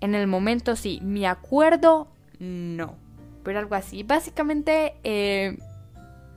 [0.02, 1.00] En el momento sí.
[1.04, 2.08] ¿Me acuerdo?
[2.40, 2.96] No.
[3.44, 4.04] Pero algo así.
[4.04, 5.58] Básicamente, eh,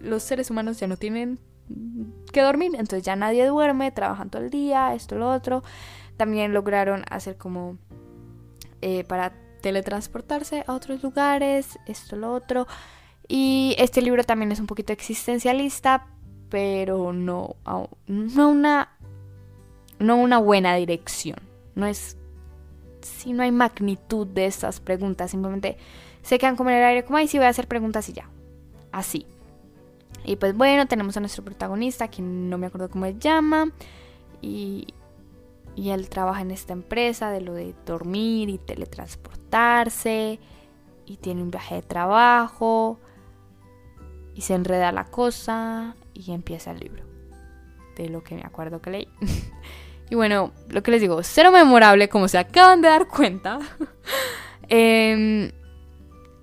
[0.00, 1.38] los seres humanos ya no tienen
[2.32, 5.62] que dormir, entonces ya nadie duerme, trabajan todo el día, esto, lo otro.
[6.18, 7.78] También lograron hacer como
[8.82, 12.66] eh, para teletransportarse a otros lugares, esto, lo otro.
[13.26, 16.06] Y este libro también es un poquito existencialista,
[16.48, 17.56] pero no,
[18.06, 18.90] no una,
[19.98, 21.38] no una buena dirección.
[21.74, 22.16] No es,
[23.00, 25.78] si no hay magnitud de estas preguntas, simplemente
[26.22, 28.28] se quedan como en el aire, como, ay, sí voy a hacer preguntas y ya.
[28.92, 29.26] Así.
[30.24, 33.72] Y pues bueno, tenemos a nuestro protagonista, que no me acuerdo cómo se llama,
[34.42, 34.88] y,
[35.78, 40.40] y él trabaja en esta empresa de lo de dormir y teletransportarse,
[41.06, 42.98] y tiene un viaje de trabajo
[44.34, 47.04] y se enreda la cosa y empieza el libro.
[47.94, 49.08] De lo que me acuerdo que leí.
[50.10, 53.60] y bueno, lo que les digo, cero memorable como se acaban de dar cuenta.
[54.70, 55.50] Em,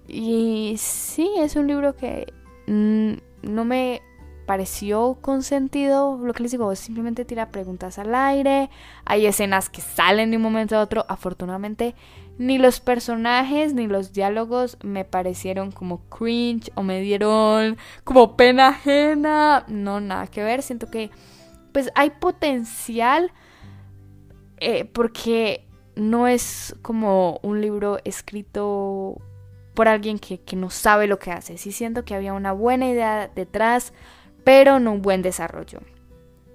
[0.07, 2.33] y sí, es un libro que
[2.65, 4.01] no me
[4.45, 6.17] pareció con sentido.
[6.21, 8.69] Lo que les digo, simplemente tira preguntas al aire.
[9.05, 11.05] Hay escenas que salen de un momento a otro.
[11.09, 11.95] Afortunadamente
[12.37, 18.69] ni los personajes ni los diálogos me parecieron como cringe o me dieron como pena
[18.69, 19.65] ajena.
[19.67, 20.61] No, nada que ver.
[20.61, 21.11] Siento que
[21.71, 23.31] pues hay potencial
[24.59, 29.21] eh, porque no es como un libro escrito
[29.73, 31.57] por alguien que, que, no sabe lo que hace.
[31.57, 33.93] Sí siento que había una buena idea detrás,
[34.45, 35.79] pero no un buen desarrollo.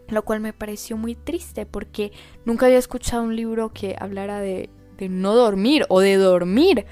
[0.09, 2.13] Lo cual me pareció muy triste porque
[2.47, 6.87] nunca había escuchado un libro que hablara de no dormir o de dormir.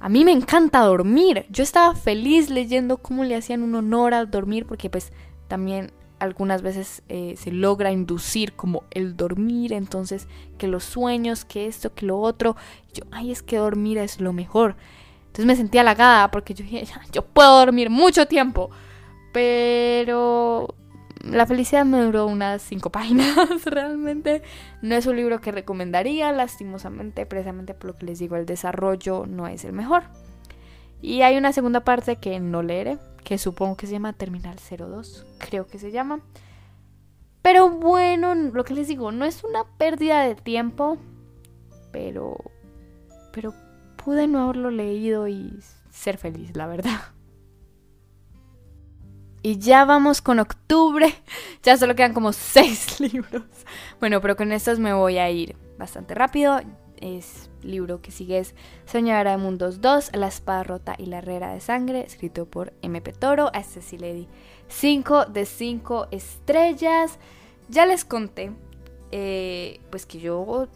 [0.00, 1.46] A mí me encanta dormir.
[1.50, 5.12] Yo estaba feliz leyendo cómo le hacían un honor al dormir porque pues
[5.48, 11.66] también algunas veces eh, se logra inducir como el dormir, entonces que los sueños, que
[11.66, 12.56] esto, que lo otro.
[12.92, 14.76] yo, ay, es que dormir es lo mejor.
[15.26, 18.70] Entonces me sentía halagada porque yo dije, yo puedo dormir mucho tiempo.
[19.32, 20.74] Pero
[21.22, 24.42] la felicidad me duró unas cinco páginas, realmente.
[24.82, 29.26] No es un libro que recomendaría, lastimosamente, precisamente por lo que les digo, el desarrollo
[29.26, 30.04] no es el mejor.
[31.00, 35.26] Y hay una segunda parte que no leeré, que supongo que se llama Terminal 02,
[35.38, 36.20] creo que se llama.
[37.42, 40.98] Pero bueno, lo que les digo, no es una pérdida de tiempo,
[41.92, 42.36] pero
[43.32, 43.54] pero
[44.04, 45.60] pude no haberlo leído y
[45.90, 47.00] ser feliz, la verdad.
[49.42, 51.14] Y ya vamos con octubre.
[51.64, 53.42] Ya solo quedan como seis libros.
[54.00, 56.60] Bueno, pero con estos me voy a ir bastante rápido.
[57.00, 58.54] Es libro que sigue es
[58.86, 63.12] Soñadora de Mundos 2, La Espada Rota y la Herrera de Sangre, escrito por MP
[63.12, 63.50] Toro.
[63.52, 64.28] A este sí le di
[64.68, 67.18] 5 de 5 estrellas.
[67.68, 68.52] Ya les conté,
[69.10, 70.68] eh, pues que yo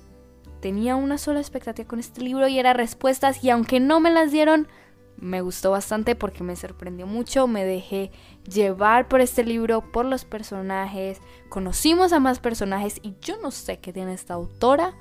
[0.61, 4.31] tenía una sola expectativa con este libro y era respuestas y aunque no me las
[4.31, 4.69] dieron,
[5.23, 8.11] me gustó bastante porque me sorprendió mucho, me dejé
[8.53, 13.79] llevar por este libro, por los personajes, conocimos a más personajes y yo no sé
[13.79, 14.95] qué tiene esta autora,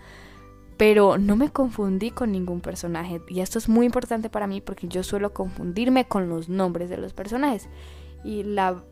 [0.78, 4.88] pero no me confundí con ningún personaje y esto es muy importante para mí porque
[4.88, 7.68] yo suelo confundirme con los nombres de los personajes
[8.24, 8.84] y la,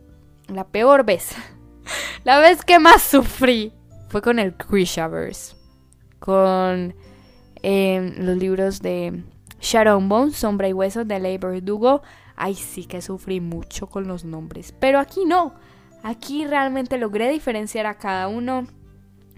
[0.47, 1.35] la peor vez,
[2.23, 3.71] la vez que más sufrí
[4.07, 5.55] fue con el Krishaverse,
[6.17, 6.95] con
[7.61, 9.23] eh, los libros de
[10.01, 12.01] Bone, Sombra y Hueso de Ley Verdugo.
[12.35, 14.73] Ay, sí que sufrí mucho con los nombres.
[14.79, 15.53] Pero aquí no.
[16.03, 18.67] Aquí realmente logré diferenciar a cada uno.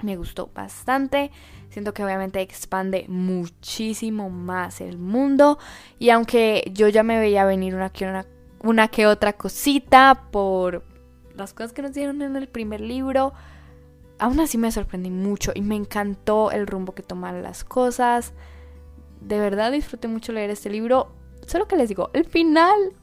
[0.03, 1.31] Me gustó bastante.
[1.69, 5.57] Siento que obviamente expande muchísimo más el mundo.
[5.99, 10.83] Y aunque yo ya me veía venir una que, otra cosita por
[11.35, 13.33] las cosas que nos dieron en el primer libro,
[14.19, 18.33] aún así me sorprendí mucho y me encantó el rumbo que toman las cosas
[19.21, 21.13] de verdad disfruté mucho leer este libro.
[21.47, 22.93] Solo que les digo, el final.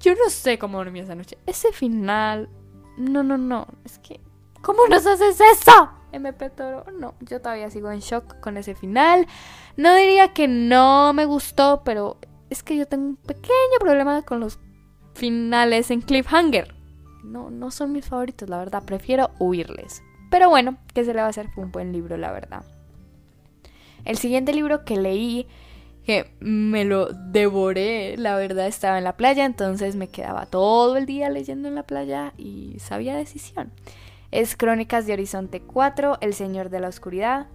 [0.00, 1.38] Yo no sé cómo dormí esa noche.
[1.46, 2.48] Ese final.
[2.96, 3.66] No, no, no.
[3.84, 4.20] Es que.
[4.62, 5.90] ¿Cómo nos haces eso?
[6.12, 6.84] MP Toro.
[6.98, 9.26] No, yo todavía sigo en shock con ese final.
[9.76, 12.18] No diría que no me gustó, pero
[12.50, 14.58] es que yo tengo un pequeño problema con los
[15.14, 16.74] finales en cliffhanger.
[17.22, 18.82] No, no son mis favoritos, la verdad.
[18.84, 20.02] Prefiero huirles.
[20.30, 21.48] Pero bueno, ¿qué se le va a hacer?
[21.50, 22.64] Fue un buen libro, la verdad.
[24.06, 25.48] El siguiente libro que leí,
[26.04, 31.06] que me lo devoré, la verdad estaba en la playa, entonces me quedaba todo el
[31.06, 33.72] día leyendo en la playa y sabía decisión.
[34.30, 37.48] Es Crónicas de Horizonte 4, El Señor de la Oscuridad,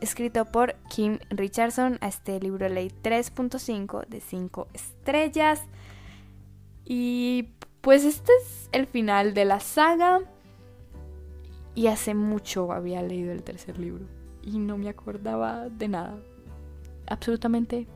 [0.00, 1.98] escrito por Kim Richardson.
[2.00, 5.62] A este libro leí 3.5 de 5 estrellas.
[6.84, 7.50] Y
[7.80, 10.20] pues este es el final de la saga.
[11.74, 14.06] Y hace mucho había leído el tercer libro.
[14.46, 16.16] Y no me acordaba de nada.
[17.06, 17.86] Absolutamente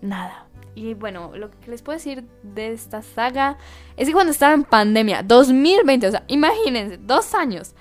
[0.00, 0.46] nada.
[0.74, 3.56] Y bueno, lo que les puedo decir de esta saga
[3.96, 7.74] es que cuando estaba en pandemia, 2020, o sea, imagínense, dos años,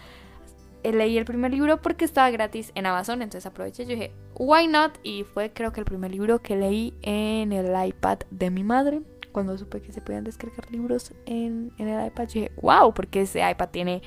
[0.85, 4.67] eh, leí el primer libro porque estaba gratis en Amazon, entonces aproveché y dije, why
[4.67, 4.93] not?
[5.03, 9.01] Y fue creo que el primer libro que leí en el iPad de mi madre.
[9.31, 13.49] Cuando supe que se podían descargar libros en, en el iPad, dije, wow, porque ese
[13.49, 14.01] iPad tiene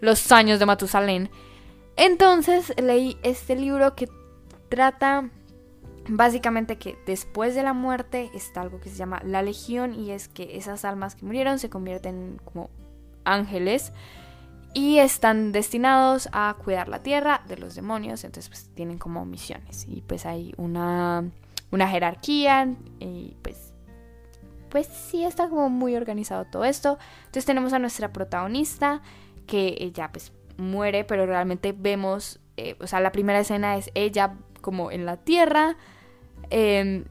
[0.00, 1.30] los años de Matusalén.
[1.96, 4.08] Entonces leí este libro que
[4.68, 5.30] trata
[6.08, 10.28] básicamente que después de la muerte está algo que se llama la legión y es
[10.28, 12.70] que esas almas que murieron se convierten como
[13.24, 13.92] ángeles
[14.72, 19.86] y están destinados a cuidar la tierra de los demonios, entonces pues tienen como misiones
[19.88, 21.24] y pues hay una,
[21.70, 23.70] una jerarquía y pues
[24.70, 26.96] pues sí está como muy organizado todo esto.
[27.22, 29.02] Entonces tenemos a nuestra protagonista
[29.48, 34.36] que ella pues muere, pero realmente vemos, eh, o sea, la primera escena es ella
[34.60, 35.76] como en la tierra,
[36.50, 37.04] em,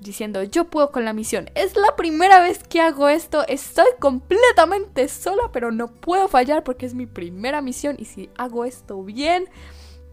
[0.00, 1.50] diciendo, yo puedo con la misión.
[1.54, 6.86] Es la primera vez que hago esto, estoy completamente sola, pero no puedo fallar porque
[6.86, 9.48] es mi primera misión y si hago esto bien,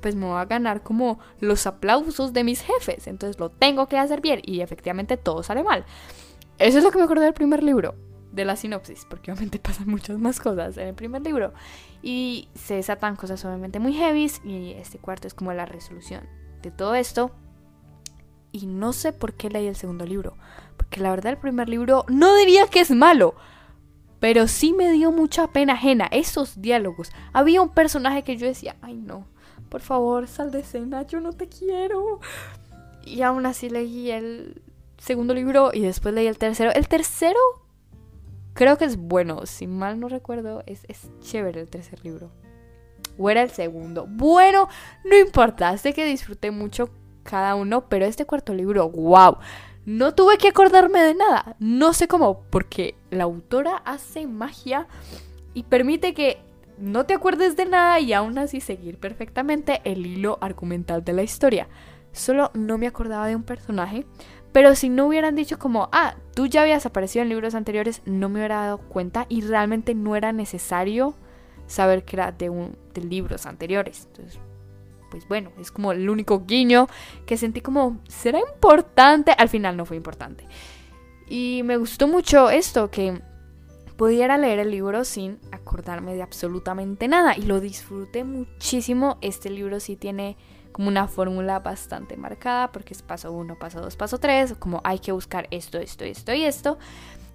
[0.01, 3.07] pues me voy a ganar como los aplausos de mis jefes.
[3.07, 5.85] Entonces lo tengo que hacer bien y efectivamente todo sale mal.
[6.59, 7.95] Eso es lo que me acuerdo del primer libro,
[8.31, 11.53] de la sinopsis, porque obviamente pasan muchas más cosas en el primer libro.
[12.07, 16.23] Y se desatan cosas obviamente muy heavy y este cuarto es como la resolución
[16.61, 17.31] de todo esto.
[18.53, 20.37] Y no sé por qué leí el segundo libro.
[20.77, 23.35] Porque la verdad el primer libro no diría que es malo.
[24.21, 27.11] Pero sí me dio mucha pena ajena esos diálogos.
[27.33, 29.27] Había un personaje que yo decía, ay no,
[29.67, 32.21] por favor, sal de escena, yo no te quiero.
[33.03, 34.61] Y aún así leí el
[34.97, 36.71] segundo libro y después leí el tercero.
[36.73, 37.37] El tercero
[38.57, 42.31] creo que es bueno, si mal no recuerdo, es, es chévere el tercer libro.
[43.17, 44.07] O era el segundo.
[44.09, 44.67] Bueno,
[45.05, 46.89] no importa, sé que disfruté mucho
[47.21, 49.37] cada uno, pero este cuarto libro, wow.
[49.85, 51.55] No tuve que acordarme de nada.
[51.59, 54.87] No sé cómo, porque la autora hace magia
[55.53, 56.39] y permite que
[56.79, 61.21] no te acuerdes de nada y aún así seguir perfectamente el hilo argumental de la
[61.21, 61.67] historia.
[62.11, 64.07] Solo no me acordaba de un personaje,
[64.57, 68.27] pero si no hubieran dicho como, ah, tú ya habías aparecido en libros anteriores, no
[68.27, 71.13] me hubiera dado cuenta y realmente no era necesario
[71.67, 74.07] saber que era de, un, de libros anteriores.
[74.07, 74.39] Entonces,
[75.11, 76.87] pues bueno, es como el único guiño
[77.27, 79.31] que sentí como, ¿será importante?
[79.37, 80.47] Al final no fue importante.
[81.29, 83.21] Y me gustó mucho esto, que
[83.95, 87.37] pudiera leer el libro sin acordarme de absolutamente nada.
[87.37, 89.19] Y lo disfruté muchísimo.
[89.21, 90.35] Este libro sí tiene
[90.77, 94.99] como una fórmula bastante marcada, porque es paso 1, paso 2, paso 3, como hay
[94.99, 96.77] que buscar esto, esto, esto y esto.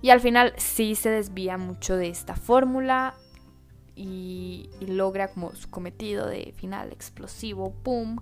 [0.01, 3.15] Y al final sí se desvía mucho de esta fórmula
[3.97, 8.19] y, logra como su cometido de final explosivo, ¡pum!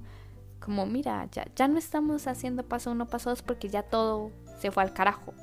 [0.59, 4.71] Como mira, ya, ya no estamos haciendo paso uno, paso dos porque ya todo se
[4.71, 5.35] fue al carajo.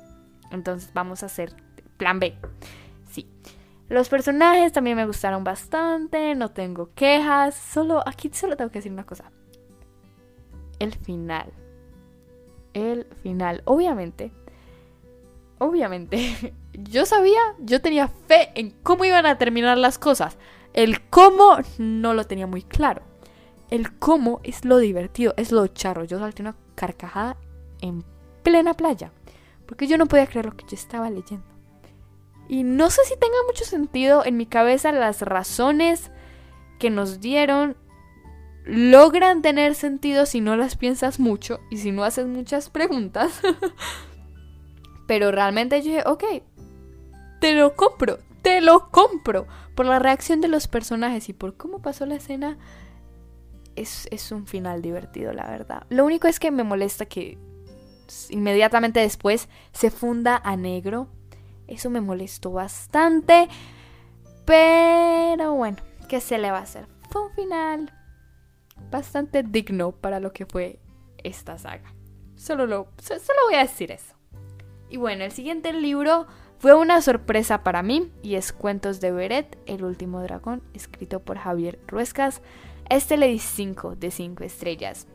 [0.50, 1.54] Entonces vamos a hacer
[1.98, 2.36] plan B.
[3.08, 3.30] Sí.
[3.88, 8.90] Los personajes también me gustaron bastante, no tengo quejas, solo aquí solo tengo que decir
[8.90, 9.30] una cosa.
[10.78, 11.52] El final.
[12.74, 13.62] El final.
[13.64, 14.32] Obviamente,
[15.58, 20.38] obviamente yo sabía, yo tenía fe en cómo iban a terminar las cosas.
[20.74, 23.02] El cómo no lo tenía muy claro.
[23.70, 26.04] El cómo es lo divertido, es lo charro.
[26.04, 27.36] Yo salté una carcajada
[27.80, 28.04] en
[28.42, 29.12] plena playa.
[29.66, 31.44] Porque yo no podía creer lo que yo estaba leyendo.
[32.48, 36.10] Y no sé si tenga mucho sentido en mi cabeza las razones
[36.78, 37.76] que nos dieron.
[38.70, 43.40] Logran tener sentido si no las piensas mucho y si no haces muchas preguntas.
[45.06, 46.24] Pero realmente yo dije, ok,
[47.40, 49.46] te lo compro, te lo compro.
[49.74, 52.58] Por la reacción de los personajes y por cómo pasó la escena,
[53.74, 55.84] es, es un final divertido, la verdad.
[55.88, 57.38] Lo único es que me molesta que
[58.28, 61.08] inmediatamente después se funda a negro.
[61.68, 63.48] Eso me molestó bastante.
[64.44, 66.86] Pero bueno, ¿qué se le va a hacer?
[67.08, 67.97] Fue un final
[68.90, 70.80] bastante digno para lo que fue
[71.18, 71.94] esta saga.
[72.36, 74.14] Solo, lo, solo voy a decir eso.
[74.88, 76.26] Y bueno, el siguiente libro
[76.58, 81.38] fue una sorpresa para mí y es Cuentos de Beret, el último dragón, escrito por
[81.38, 82.42] Javier Ruescas.
[82.88, 85.06] Este le di 5 de 5 estrellas.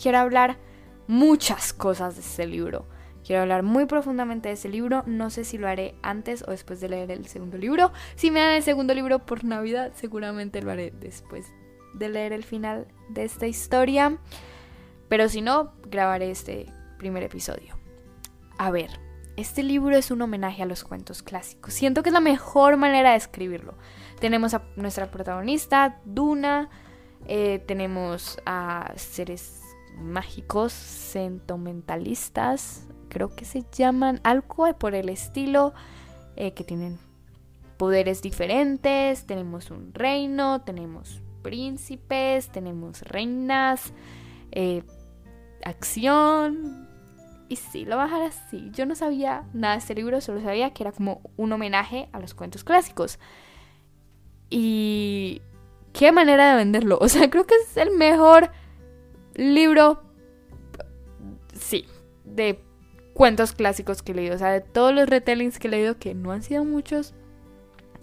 [0.00, 0.58] Quiero hablar
[1.06, 2.86] muchas cosas de este libro.
[3.24, 5.04] Quiero hablar muy profundamente de ese libro.
[5.06, 7.92] No sé si lo haré antes o después de leer el segundo libro.
[8.16, 11.52] Si me dan el segundo libro por Navidad, seguramente lo haré después
[11.94, 14.18] de leer el final de esta historia.
[15.08, 16.66] Pero si no, grabaré este
[16.98, 17.76] primer episodio.
[18.58, 18.90] A ver,
[19.36, 21.74] este libro es un homenaje a los cuentos clásicos.
[21.74, 23.74] Siento que es la mejor manera de escribirlo.
[24.20, 26.70] Tenemos a nuestra protagonista, Duna.
[27.26, 29.60] Eh, tenemos a seres
[29.96, 35.74] mágicos, sentimentalistas, creo que se llaman algo por el estilo,
[36.36, 36.98] eh, que tienen
[37.76, 39.26] poderes diferentes.
[39.26, 43.92] Tenemos un reino, tenemos príncipes, tenemos reinas,
[44.52, 44.82] eh,
[45.64, 46.88] acción.
[47.48, 48.70] Y sí, lo bajar así.
[48.72, 52.20] Yo no sabía nada de este libro, solo sabía que era como un homenaje a
[52.20, 53.18] los cuentos clásicos.
[54.48, 55.42] Y
[55.92, 56.98] qué manera de venderlo.
[57.00, 58.50] O sea, creo que es el mejor
[59.34, 60.02] libro,
[61.54, 61.86] sí,
[62.24, 62.58] de
[63.14, 64.34] cuentos clásicos que he leído.
[64.34, 67.14] O sea, de todos los retellings que he leído, que no han sido muchos,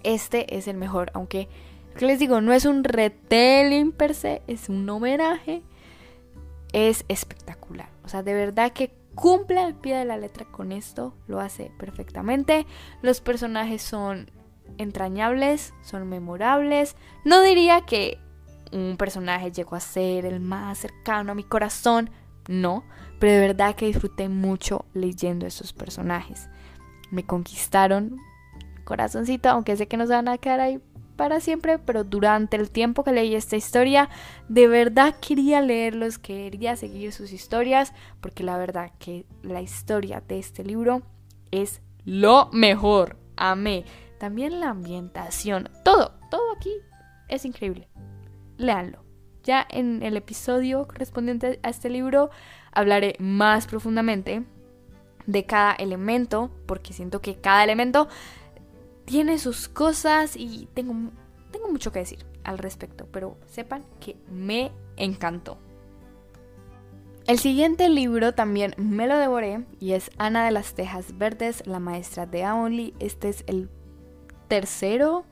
[0.04, 1.12] este es el mejor.
[1.14, 1.50] Aunque,
[1.98, 2.42] ¿qué les digo?
[2.42, 5.64] No es un retelling per se, es un homenaje.
[6.72, 7.90] Es espectacular.
[8.04, 11.14] O sea, de verdad que cumple al pie de la letra con esto.
[11.28, 12.66] Lo hace perfectamente.
[13.02, 14.32] Los personajes son
[14.78, 16.96] entrañables, son memorables.
[17.26, 18.20] No diría que
[18.72, 22.12] un personaje llegó a ser el más cercano a mi corazón,
[22.48, 22.84] no,
[23.20, 26.50] pero de verdad que disfruté mucho leyendo esos personajes.
[27.12, 28.18] Me conquistaron
[28.86, 30.82] corazoncito, aunque sé que no se van a quedar ahí
[31.20, 34.10] para siempre, pero durante el tiempo que leí esta historia,
[34.48, 37.92] de verdad quería leerlos, quería seguir sus historias,
[38.22, 41.02] porque la verdad que la historia de este libro
[41.52, 43.18] es lo mejor.
[43.36, 43.84] Amé.
[44.18, 46.72] También la ambientación, todo, todo aquí
[47.28, 47.90] es increíble.
[48.56, 49.04] Leanlo.
[49.44, 52.30] Ya en el episodio correspondiente a este libro
[52.72, 54.46] hablaré más profundamente
[55.26, 58.08] de cada elemento, porque siento que cada elemento
[59.10, 60.94] tiene sus cosas y tengo,
[61.50, 65.58] tengo mucho que decir al respecto, pero sepan que me encantó.
[67.26, 71.80] El siguiente libro también me lo devoré y es Ana de las Tejas Verdes, la
[71.80, 72.92] maestra de Avonlea.
[73.00, 73.68] Este es el
[74.48, 75.26] tercero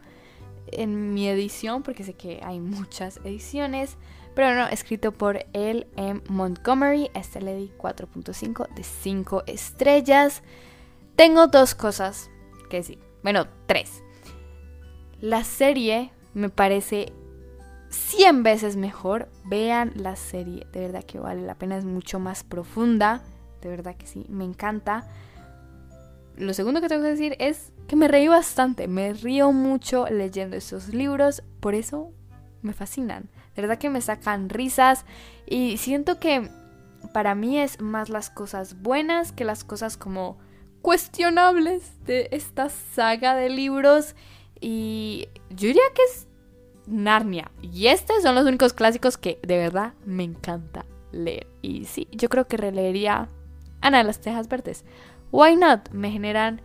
[0.71, 3.97] en mi edición, porque sé que hay muchas ediciones,
[4.33, 5.87] pero no, escrito por L.
[5.97, 6.21] M.
[6.29, 10.41] Montgomery, este le di 4.5 de 5 estrellas.
[11.15, 12.31] Tengo dos cosas
[12.71, 14.05] que decir, bueno, tres.
[15.19, 17.11] La serie me parece
[17.89, 19.27] 100 veces mejor.
[19.43, 23.21] Vean la serie, de verdad que vale la pena, es mucho más profunda,
[23.61, 25.09] de verdad que sí, me encanta.
[26.37, 30.55] Lo segundo que tengo que decir es que me reí bastante, me río mucho leyendo
[30.55, 32.13] estos libros, por eso
[32.61, 33.29] me fascinan.
[33.57, 35.03] De verdad que me sacan risas
[35.45, 36.49] y siento que
[37.11, 40.37] para mí es más las cosas buenas que las cosas como
[40.81, 44.15] cuestionables de esta saga de libros
[44.59, 46.27] y yo diría que es
[46.87, 52.07] Narnia y estos son los únicos clásicos que de verdad me encanta leer y sí,
[52.11, 53.29] yo creo que releería
[53.81, 54.83] Ana de las Tejas Verdes.
[55.31, 55.89] Why not?
[55.91, 56.61] Me generan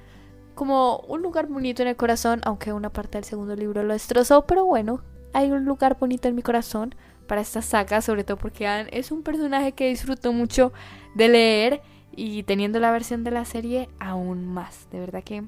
[0.54, 4.46] como un lugar bonito en el corazón, aunque una parte del segundo libro lo destrozó,
[4.46, 5.02] pero bueno,
[5.32, 6.94] hay un lugar bonito en mi corazón
[7.26, 10.72] para esta saga, sobre todo porque Anne es un personaje que disfruto mucho
[11.14, 11.82] de leer
[12.14, 14.88] y teniendo la versión de la serie aún más.
[14.90, 15.44] De verdad que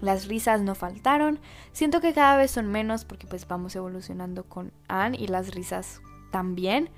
[0.00, 1.40] las risas no faltaron.
[1.72, 6.00] Siento que cada vez son menos porque pues vamos evolucionando con Anne y las risas
[6.30, 6.90] también.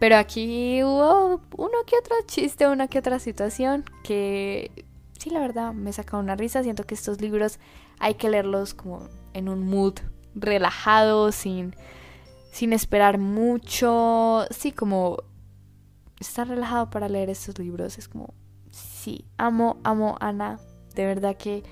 [0.00, 4.84] Pero aquí hubo uno que otro chiste, una que otra situación que
[5.18, 6.62] sí, la verdad, me saca una risa.
[6.62, 7.58] Siento que estos libros
[7.98, 9.94] hay que leerlos como en un mood
[10.34, 11.74] relajado, sin,
[12.52, 14.44] sin esperar mucho.
[14.50, 15.18] Sí, como
[16.20, 17.98] estar relajado para leer estos libros.
[17.98, 18.34] Es como,
[18.70, 20.58] sí, amo, amo Ana.
[20.94, 21.62] De verdad que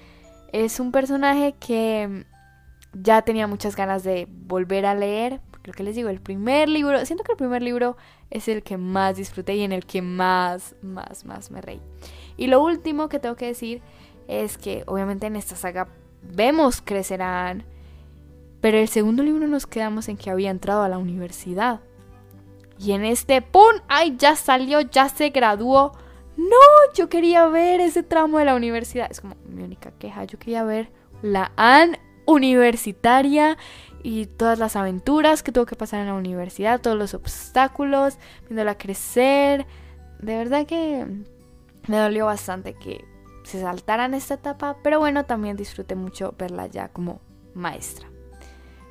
[0.52, 2.26] es un personaje que
[2.92, 5.40] ya tenía muchas ganas de volver a leer.
[5.64, 7.96] Lo que les digo, el primer libro, siento que el primer libro
[8.30, 11.80] es el que más disfruté y en el que más, más, más me reí.
[12.36, 13.80] Y lo último que tengo que decir
[14.26, 15.88] es que obviamente en esta saga
[16.22, 17.64] vemos crecerán,
[18.60, 21.80] pero el segundo libro nos quedamos en que había entrado a la universidad.
[22.82, 23.76] Y en este, ¡pum!
[23.86, 25.92] ¡Ay, ya salió, ya se graduó!
[26.36, 26.56] No,
[26.94, 29.06] yo quería ver ese tramo de la universidad.
[29.08, 30.24] Es como mi única queja.
[30.24, 30.90] Yo quería ver
[31.22, 33.56] la Anne universitaria
[34.02, 38.18] y todas las aventuras que tuvo que pasar en la universidad, todos los obstáculos,
[38.48, 39.64] viéndola crecer.
[40.18, 41.06] De verdad que
[41.86, 43.04] me dolió bastante que
[43.44, 47.20] se saltaran esta etapa, pero bueno, también disfruté mucho verla ya como
[47.54, 48.08] maestra.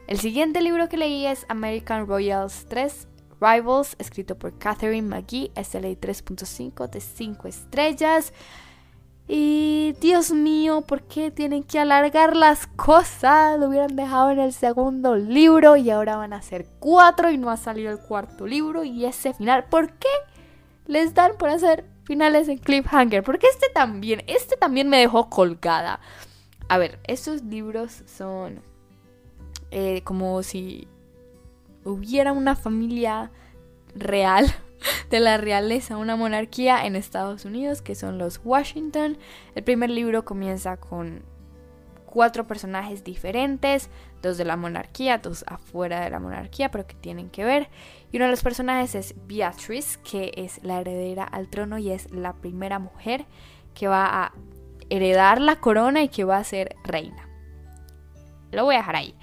[0.08, 3.08] El siguiente libro que leí es American Royals 3,
[3.42, 8.32] Rivals, escrito por Catherine McGee, SLA 3.5 de 5 estrellas.
[9.28, 13.58] Y Dios mío, ¿por qué tienen que alargar las cosas?
[13.58, 17.50] Lo hubieran dejado en el segundo libro y ahora van a ser cuatro y no
[17.50, 19.66] ha salido el cuarto libro y ese final.
[19.66, 20.10] ¿Por qué
[20.86, 23.24] les dan por hacer finales en cliffhanger?
[23.24, 26.02] Porque este también, este también me dejó colgada.
[26.68, 28.62] A ver, estos libros son
[29.72, 30.90] eh, como si
[31.86, 33.32] hubiera una familia
[33.96, 34.46] real
[35.10, 39.18] de la realeza, una monarquía en Estados Unidos, que son los Washington.
[39.56, 41.24] El primer libro comienza con
[42.06, 43.90] cuatro personajes diferentes,
[44.22, 47.70] dos de la monarquía, dos afuera de la monarquía, pero que tienen que ver.
[48.12, 52.12] Y uno de los personajes es Beatrice, que es la heredera al trono y es
[52.12, 53.26] la primera mujer
[53.74, 54.34] que va a
[54.90, 57.28] heredar la corona y que va a ser reina.
[58.52, 59.16] Lo voy a dejar ahí.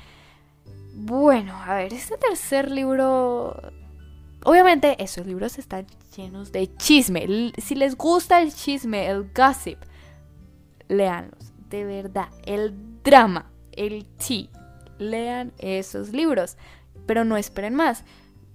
[1.01, 3.55] Bueno, a ver, este tercer libro
[4.45, 5.87] Obviamente esos libros están
[6.17, 7.53] llenos de chisme.
[7.59, 9.79] Si les gusta el chisme, el gossip,
[10.89, 11.53] leanlos.
[11.69, 14.49] De verdad, el drama, el tea.
[14.99, 16.57] Lean esos libros.
[17.07, 18.05] Pero no esperen más.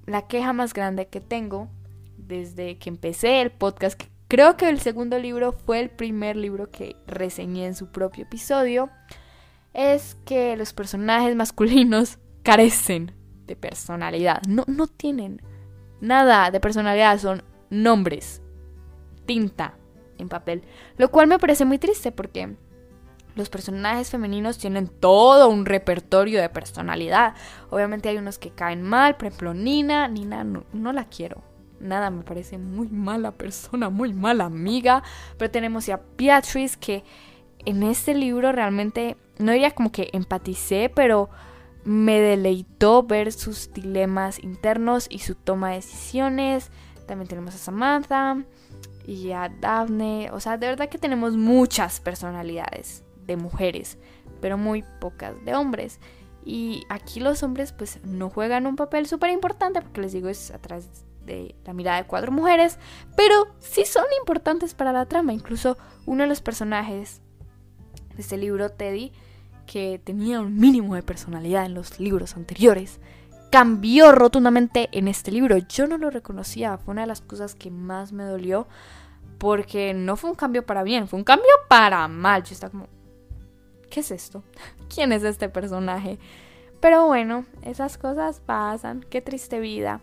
[0.05, 1.69] La queja más grande que tengo
[2.17, 6.95] desde que empecé el podcast, creo que el segundo libro fue el primer libro que
[7.05, 8.89] reseñé en su propio episodio,
[9.73, 13.13] es que los personajes masculinos carecen
[13.47, 14.41] de personalidad.
[14.47, 15.41] No, no tienen
[16.01, 18.41] nada de personalidad, son nombres,
[19.25, 19.75] tinta
[20.17, 20.63] en papel.
[20.97, 22.55] Lo cual me parece muy triste porque
[23.35, 27.33] los personajes femeninos tienen todo un repertorio de personalidad.
[27.69, 31.41] Obviamente hay unos que caen mal, por ejemplo Nina, Nina no, la quiero.
[31.79, 35.03] Nada, me parece muy mala persona, muy mala amiga.
[35.37, 37.03] Pero tenemos a Beatrice que
[37.65, 41.29] en este libro realmente, no diría como que empaticé, pero
[41.85, 46.71] me deleitó ver sus dilemas internos y su toma de decisiones.
[47.07, 48.43] También tenemos a Samantha
[49.05, 50.29] y a Daphne.
[50.31, 53.97] O sea, de verdad que tenemos muchas personalidades de mujeres,
[54.41, 55.99] pero muy pocas de hombres.
[56.45, 60.51] Y aquí los hombres pues no juegan un papel súper importante porque les digo es
[60.51, 62.79] atrás de la mirada de cuatro mujeres,
[63.15, 65.33] pero sí son importantes para la trama.
[65.33, 67.21] Incluso uno de los personajes
[68.15, 69.13] de este libro, Teddy,
[69.65, 72.99] que tenía un mínimo de personalidad en los libros anteriores,
[73.49, 75.57] cambió rotundamente en este libro.
[75.57, 78.67] Yo no lo reconocía, fue una de las cosas que más me dolió
[79.37, 82.43] porque no fue un cambio para bien, fue un cambio para mal.
[82.43, 82.87] Yo estaba como,
[83.89, 84.43] ¿qué es esto?
[84.93, 86.17] ¿Quién es este personaje?
[86.79, 90.01] Pero bueno, esas cosas pasan, qué triste vida.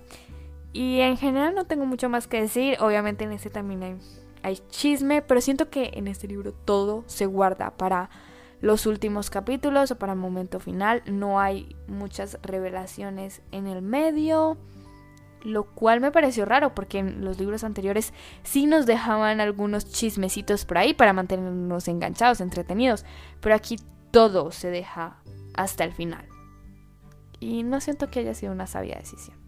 [0.72, 3.96] Y en general no tengo mucho más que decir, obviamente en este también hay,
[4.42, 8.10] hay chisme, pero siento que en este libro todo se guarda para
[8.60, 11.02] los últimos capítulos o para el momento final.
[11.06, 14.58] No hay muchas revelaciones en el medio,
[15.42, 20.64] lo cual me pareció raro porque en los libros anteriores sí nos dejaban algunos chismecitos
[20.64, 23.04] por ahí para mantenernos enganchados, entretenidos,
[23.40, 23.76] pero aquí
[24.10, 25.16] todo se deja
[25.54, 26.26] hasta el final.
[27.38, 29.38] Y no siento que haya sido una sabia decisión.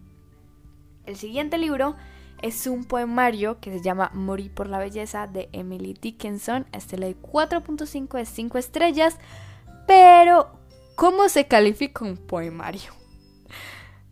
[1.05, 1.95] El siguiente libro
[2.43, 6.67] es un poemario que se llama Morí por la Belleza de Emily Dickinson.
[6.73, 9.17] Este le 4.5 de 5 estrellas.
[9.87, 10.51] Pero,
[10.95, 12.91] ¿cómo se califica un poemario?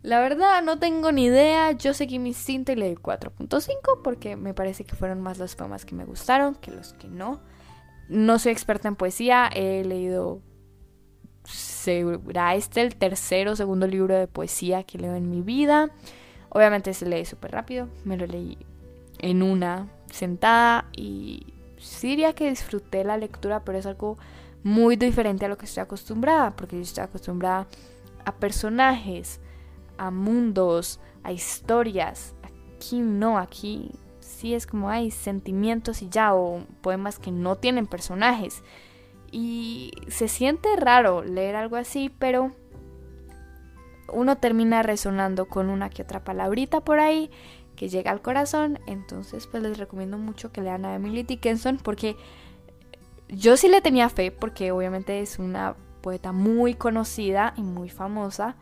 [0.00, 1.72] La verdad, no tengo ni idea.
[1.72, 5.54] Yo seguí mi cinta y le di 4.5 porque me parece que fueron más los
[5.54, 7.42] poemas que me gustaron que los que no.
[8.08, 10.40] No soy experta en poesía, he leído.
[11.44, 15.90] Será este el tercero o segundo libro de poesía que leo en mi vida.
[16.54, 18.58] Obviamente se lee súper rápido, me lo leí
[19.18, 24.18] en una sentada y sí diría que disfruté la lectura, pero es algo
[24.62, 27.66] muy diferente a lo que estoy acostumbrada, porque yo estoy acostumbrada
[28.24, 29.40] a personajes,
[29.96, 32.34] a mundos, a historias.
[32.42, 33.90] Aquí no, aquí
[34.20, 38.62] sí es como hay sentimientos y ya, o poemas que no tienen personajes.
[39.30, 42.52] Y se siente raro leer algo así, pero
[44.12, 47.30] uno termina resonando con una que otra palabrita por ahí
[47.76, 48.78] que llega al corazón.
[48.86, 52.16] Entonces, pues les recomiendo mucho que lean a Emily Dickinson porque
[53.28, 58.56] yo sí le tenía fe porque obviamente es una poeta muy conocida y muy famosa,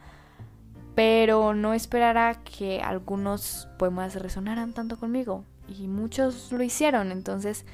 [0.94, 7.64] pero no esperara que algunos poemas resonaran tanto conmigo y muchos lo hicieron, entonces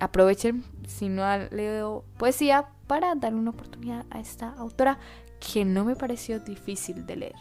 [0.00, 4.98] aprovechen si no han leído poesía para dar una oportunidad a esta autora
[5.40, 7.36] que no me pareció difícil de leer.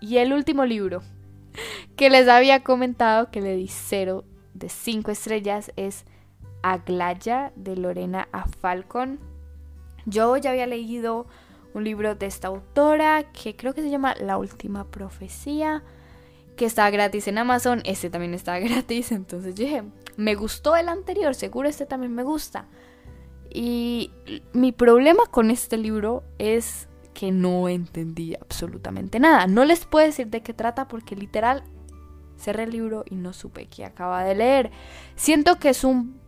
[0.00, 1.02] Y el último libro
[1.96, 6.04] que les había comentado que le di cero de cinco estrellas es
[6.62, 8.46] Aglaya de Lorena A.
[8.46, 9.20] Falcon.
[10.04, 11.26] Yo ya había leído
[11.74, 15.82] un libro de esta autora que creo que se llama La Última Profecía
[16.56, 19.84] que estaba gratis en Amazon, este también estaba gratis, entonces dije,
[20.16, 22.66] me gustó el anterior, seguro este también me gusta.
[23.50, 24.10] Y
[24.52, 29.46] mi problema con este libro es que no entendí absolutamente nada.
[29.46, 31.64] No les puedo decir de qué trata porque literal
[32.36, 34.70] cerré el libro y no supe qué acaba de leer.
[35.14, 36.20] Siento que es un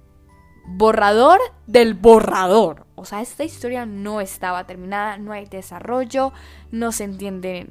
[0.66, 2.86] borrador del borrador.
[2.94, 6.32] O sea, esta historia no estaba terminada, no hay desarrollo,
[6.70, 7.66] no se entiende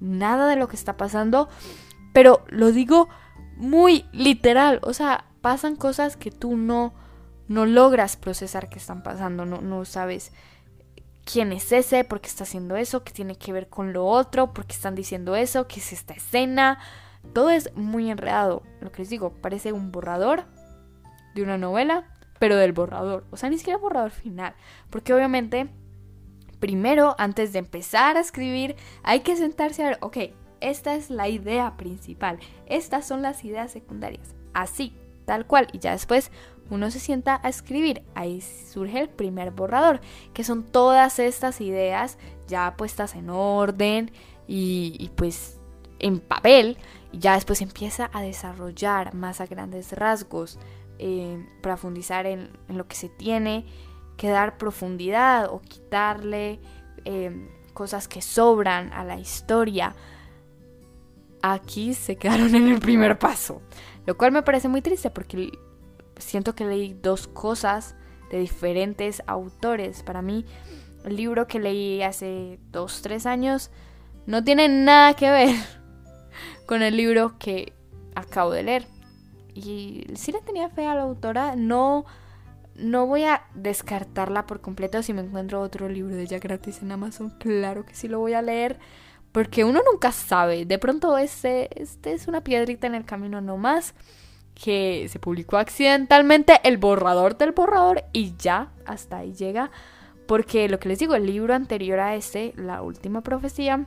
[0.00, 1.48] nada de lo que está pasando,
[2.12, 3.08] pero lo digo
[3.58, 6.94] muy literal, o sea, pasan cosas que tú no
[7.46, 10.32] no logras procesar que están pasando, no, no sabes
[11.30, 14.52] quién es ese, por qué está haciendo eso, qué tiene que ver con lo otro,
[14.52, 16.78] por qué están diciendo eso, qué es esta escena.
[17.32, 18.62] Todo es muy enredado.
[18.80, 20.44] Lo que les digo, parece un borrador
[21.34, 22.04] de una novela,
[22.38, 23.26] pero del borrador.
[23.30, 24.54] O sea, ni siquiera borrador final.
[24.88, 25.68] Porque obviamente,
[26.58, 30.16] primero, antes de empezar a escribir, hay que sentarse a ver, ok,
[30.60, 32.38] esta es la idea principal.
[32.66, 34.34] Estas son las ideas secundarias.
[34.54, 35.68] Así, tal cual.
[35.72, 36.30] Y ya después
[36.70, 38.02] uno se sienta a escribir.
[38.14, 40.00] Ahí surge el primer borrador,
[40.32, 42.16] que son todas estas ideas
[42.46, 44.12] ya puestas en orden
[44.46, 45.58] y, pues
[45.98, 46.78] en papel.
[47.12, 50.58] Y ya después empieza a desarrollar más a grandes rasgos,
[50.98, 53.66] eh, profundizar en, lo que se tiene
[54.16, 56.60] que dar profundidad o quitarle
[57.04, 59.94] eh, cosas que sobran a la historia.
[61.42, 63.62] Aquí se quedaron en el primer paso,
[64.04, 65.50] lo cual me parece muy triste porque
[66.20, 67.94] siento que leí dos cosas
[68.30, 70.02] de diferentes autores.
[70.02, 70.44] Para mí,
[71.04, 73.70] el libro que leí hace dos, tres años
[74.26, 75.56] no tiene nada que ver
[76.66, 77.72] con el libro que
[78.14, 78.86] acabo de leer.
[79.54, 82.04] Y si le tenía fe a la autora, no,
[82.76, 86.92] no voy a descartarla por completo si me encuentro otro libro de ella gratis en
[86.92, 87.30] Amazon.
[87.38, 88.78] Claro que sí lo voy a leer.
[89.32, 90.64] Porque uno nunca sabe.
[90.64, 93.94] De pronto este, este es una piedrita en el camino nomás
[94.62, 99.70] que se publicó accidentalmente el borrador del borrador y ya hasta ahí llega.
[100.26, 103.86] Porque lo que les digo, el libro anterior a este, La Última Profecía,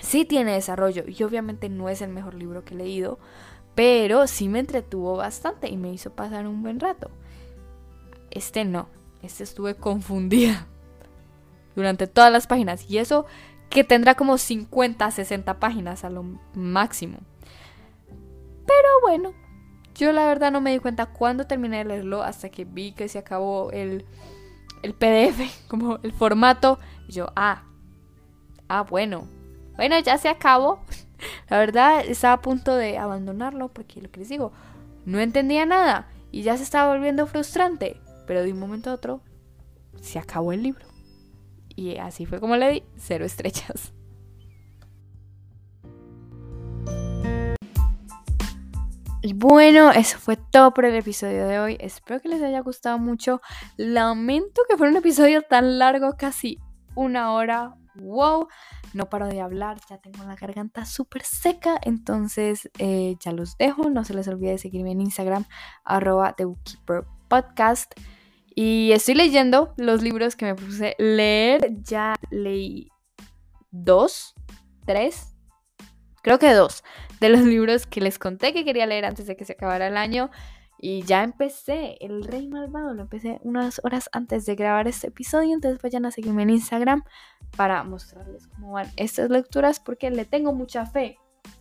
[0.00, 3.18] sí tiene desarrollo y obviamente no es el mejor libro que he leído,
[3.74, 7.10] pero sí me entretuvo bastante y me hizo pasar un buen rato.
[8.30, 8.88] Este no,
[9.22, 10.66] este estuve confundida
[11.76, 13.24] durante todas las páginas y eso
[13.70, 16.24] que tendrá como 50, 60 páginas a lo
[16.54, 17.18] máximo.
[18.66, 19.32] Pero bueno,
[19.94, 23.08] yo la verdad no me di cuenta cuando terminé de leerlo hasta que vi que
[23.08, 24.04] se acabó el,
[24.82, 26.78] el PDF, como el formato.
[27.08, 27.64] Y yo, ah,
[28.68, 29.26] ah, bueno.
[29.76, 30.80] Bueno, ya se acabó.
[31.48, 34.52] La verdad estaba a punto de abandonarlo porque lo que les digo,
[35.04, 38.00] no entendía nada y ya se estaba volviendo frustrante.
[38.26, 39.20] Pero de un momento a otro
[40.00, 40.86] se acabó el libro.
[41.74, 43.92] Y así fue como le di cero estrellas.
[49.24, 51.76] Y bueno, eso fue todo por el episodio de hoy.
[51.78, 53.40] Espero que les haya gustado mucho.
[53.76, 56.58] Lamento que fuera un episodio tan largo, casi
[56.96, 57.76] una hora.
[57.94, 58.48] ¡Wow!
[58.94, 61.78] No paro de hablar, ya tengo la garganta súper seca.
[61.82, 63.90] Entonces eh, ya los dejo.
[63.90, 65.44] No se les olvide seguirme en Instagram,
[65.84, 66.46] arroba The
[67.28, 67.94] Podcast.
[68.56, 71.60] Y estoy leyendo los libros que me puse leer.
[71.84, 72.88] Ya leí
[73.70, 74.34] dos,
[74.84, 75.31] tres,
[76.22, 76.82] creo que dos
[77.20, 79.96] de los libros que les conté que quería leer antes de que se acabara el
[79.96, 80.30] año.
[80.84, 85.54] Y ya empecé, El Rey Malvado, lo empecé unas horas antes de grabar este episodio,
[85.54, 87.04] entonces vayan a seguirme en Instagram
[87.56, 91.18] para mostrarles cómo van estas lecturas porque le tengo mucha fe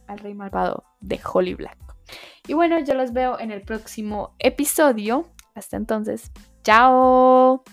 [0.07, 1.77] al Rey Malvado de Holly Black.
[2.47, 5.29] Y bueno, yo los veo en el próximo episodio.
[5.53, 6.31] Hasta entonces,
[6.63, 7.63] chao.